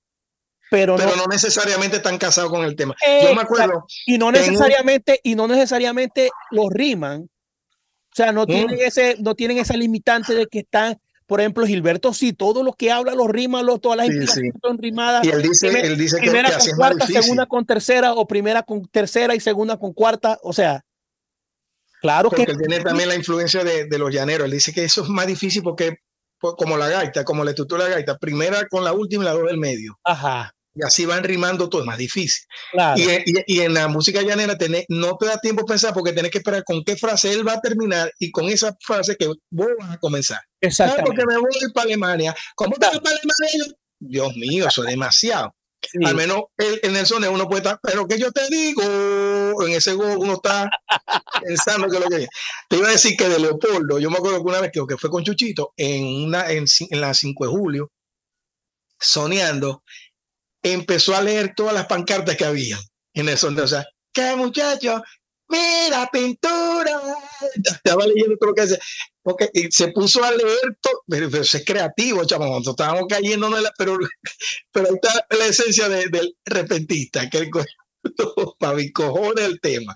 [0.72, 2.95] pero, pero no, necesariamente están casados con el tema.
[3.22, 3.86] Yo me acuerdo.
[4.05, 7.24] Y no necesariamente, y no necesariamente los riman.
[7.24, 8.82] O sea, no tienen mm.
[8.82, 12.89] ese, no tienen esa limitante de que están, por ejemplo, Gilberto, sí, todo lo que
[12.89, 15.26] habla los rima, todas las sí, son rimadas.
[15.26, 18.86] Y él dice, él dice que, primera con cuarta, segunda con tercera, o primera con
[18.86, 20.39] tercera y segunda con cuarta.
[20.41, 20.86] O sea,
[21.99, 22.51] Claro porque que.
[22.53, 24.45] Él tiene también la influencia de, de, los llaneros.
[24.45, 25.97] Él dice que eso es más difícil porque,
[26.39, 29.34] como la gaita, como la estructura de la gaita, primera con la última y la
[29.34, 29.99] dos del medio.
[30.05, 30.55] Ajá.
[30.74, 32.45] Y así van rimando todo, es más difícil.
[32.95, 36.13] Y, y, y, en la música llanera tenés, no te da tiempo a pensar porque
[36.13, 39.28] tenés que esperar con qué frase él va a terminar y con esa frase que
[39.49, 40.39] vos vas a comenzar.
[40.61, 41.03] Exacto.
[41.05, 42.36] Porque me voy para Alemania.
[42.55, 43.76] ¿Cómo te vas para Alemania?
[43.99, 45.53] Dios mío, eso es demasiado.
[46.05, 48.84] Al menos en el sonido uno puede estar, pero que yo te digo,
[49.65, 50.69] en ese go uno está
[51.43, 52.28] pensando que lo que
[52.69, 54.97] Te iba a decir que de Leopoldo, yo me acuerdo que una vez que, que
[54.97, 57.91] fue con Chuchito en, una, en, en la 5 de julio,
[58.99, 59.84] soñando,
[60.64, 62.80] empezó a leer todas las pancartas que había
[63.14, 63.66] en el sonido.
[63.66, 65.01] O sea, qué muchacho,
[65.47, 66.99] mira, pintura.
[67.64, 68.80] Estaba leyendo todo lo que hace.
[69.24, 73.97] Porque se puso a leer todo, pero, es creativo, chamo, estábamos cayendo, pero,
[74.72, 77.49] pero ahí está la esencia del repentista, que
[78.93, 79.95] cojones el tema.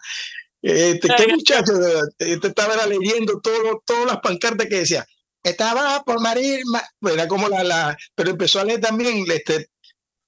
[0.61, 1.73] Este, qué muchacho,
[2.19, 5.05] este, estaba leyendo todo, todas las pancartas que decía,
[5.43, 6.61] estaba por morir,
[7.01, 9.69] era como la, la, pero empezó a leer también este,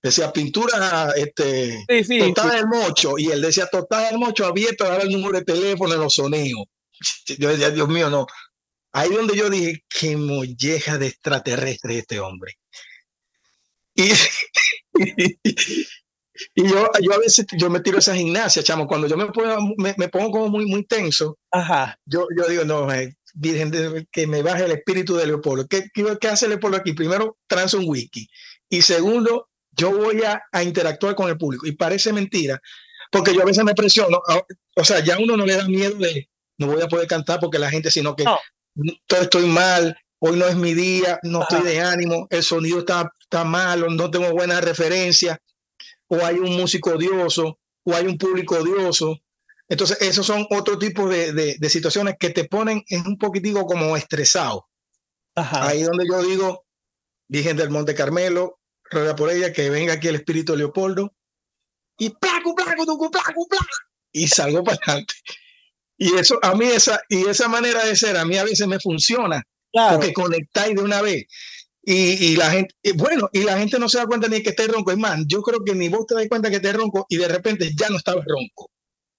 [0.07, 5.09] decía pintura este, sí, del mocho, y él decía total del mocho abierto, daba el
[5.09, 6.65] número de teléfono en los sonidos.
[7.37, 8.25] Yo decía, Dios mío, no.
[8.93, 12.57] Ahí donde yo dije, qué molleja de extraterrestre este hombre.
[13.93, 14.11] Y,
[16.55, 18.87] y, yo, yo a veces yo me tiro esa gimnasia, chamo.
[18.87, 21.99] Cuando yo me pongo, me, pongo como muy, muy tenso, Ajá.
[22.05, 25.67] Yo, yo digo, no, eh, Virgen, que me baje el espíritu de Leopoldo.
[25.67, 26.93] ¿Qué, qué, qué hace Leopoldo aquí?
[26.93, 28.27] Primero, transa un wiki.
[28.69, 31.67] Y segundo, yo voy a, interactuar con el público.
[31.67, 32.59] Y parece mentira,
[33.11, 34.21] porque yo a veces me presiono,
[34.75, 37.59] o sea, ya uno no le da miedo de, no voy a poder cantar porque
[37.59, 38.25] la gente, sino que
[39.05, 43.11] todo estoy mal, hoy no es mi día, no estoy de ánimo, el sonido está,
[43.19, 45.39] está malo, no tengo buena referencia,
[46.07, 49.19] o hay un músico odioso, o hay un público odioso.
[49.69, 53.97] Entonces, esos son otro tipo de, de, situaciones que te ponen en un poquitico como
[53.97, 54.65] estresado.
[55.35, 56.65] Ahí donde yo digo,
[57.27, 58.59] Virgen del Monte Carmelo,
[58.89, 61.13] ruega por ella, que venga aquí el espíritu de Leopoldo
[61.97, 63.65] y placo, placo, tucu, placo, placo,
[64.11, 65.15] y salgo para adelante.
[65.97, 68.79] Y eso, a mí esa, y esa manera de ser, a mí a veces me
[68.79, 71.25] funciona, porque conectáis de una vez.
[71.83, 74.67] Y, y, la gente, bueno, y la gente no se da cuenta ni que esté
[74.67, 74.91] ronco.
[74.91, 77.29] Es más, yo creo que ni vos te das cuenta que esté ronco y de
[77.29, 78.69] repente ya no estaba ronco.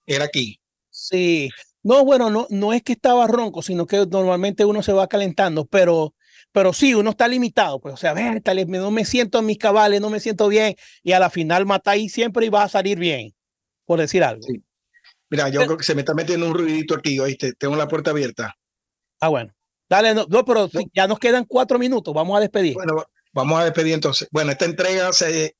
[0.06, 0.60] Era aquí.
[0.90, 1.48] Sí.
[1.82, 5.64] No, bueno, no, no es que estaba ronco, sino que normalmente uno se va calentando,
[5.64, 6.14] pero
[6.52, 10.00] pero sí, uno está limitado, pues, o sea, ver, no me siento en mis cabales,
[10.00, 13.34] no me siento bien, y a la final matáis siempre y va a salir bien,
[13.84, 14.46] por decir algo.
[15.30, 18.10] Mira, yo creo que se me está metiendo un ruidito aquí, oíste, tengo la puerta
[18.10, 18.56] abierta.
[19.20, 19.52] Ah, bueno.
[19.88, 22.74] Dale, no, pero ya nos quedan cuatro minutos, vamos a despedir.
[22.74, 24.28] Bueno, vamos a despedir entonces.
[24.30, 25.56] Bueno, esta entrega se,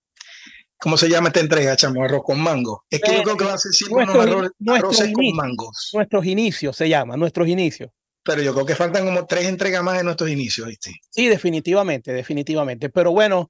[0.81, 2.05] ¿Cómo se llama esta entrega, chamo?
[2.05, 2.85] Arroz con mango.
[2.89, 5.91] Es que yo creo que va a ser nuestros, arroz, con mangos.
[5.93, 7.91] Nuestros inicios se llama, nuestros inicios
[8.29, 11.01] pero yo creo que faltan como tres entregas más en nuestros inicios, ¿viste?
[11.09, 12.91] Sí, definitivamente, definitivamente.
[12.91, 13.49] Pero bueno,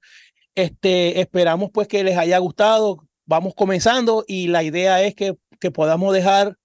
[0.55, 3.05] este, esperamos pues que les haya gustado.
[3.25, 6.55] Vamos comenzando y la idea es que, que podamos dejar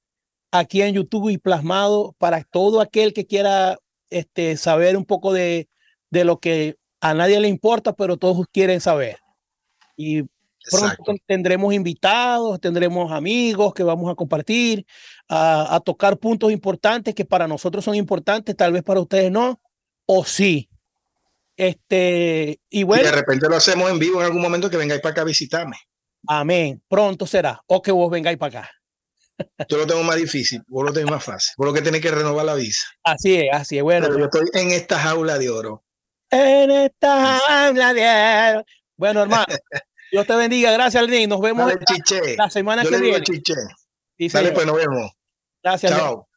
[0.52, 5.68] aquí en YouTube y plasmado para todo aquel que quiera este, saber un poco de,
[6.10, 9.18] de lo que a nadie le importa, pero todos quieren saber.
[9.96, 10.22] Y
[10.70, 14.86] Pronto tendremos invitados, tendremos amigos que vamos a compartir,
[15.28, 19.60] a, tocar puntos importantes que para nosotros son importantes, tal vez para ustedes no,
[20.06, 20.68] o sí.
[21.56, 23.04] Este, y bueno.
[23.04, 25.76] de repente lo hacemos en vivo en algún momento que vengáis para acá a visitarme.
[26.26, 26.82] Amén.
[26.88, 27.60] Pronto será.
[27.66, 28.70] O que vos vengáis para acá.
[29.68, 31.54] Yo lo tengo más difícil, vos lo tenés más fácil.
[31.56, 32.86] Vos lo que tenés que renovar la visa.
[33.02, 33.82] Así es, así es.
[33.82, 34.06] Bueno.
[34.06, 35.84] Pero yo estoy en esta jaula de oro.
[36.30, 38.64] En esta jaula de oro.
[38.96, 39.44] Bueno, hermano.
[40.12, 40.70] Dios te bendiga.
[40.70, 41.28] Gracias, Alvin.
[41.28, 41.72] Nos vemos
[42.36, 43.20] la, semana que viene.
[43.22, 43.54] Chiche.
[44.18, 45.12] Dale, pues nos vemos.
[45.62, 45.92] Gracias.
[45.92, 46.28] Chao.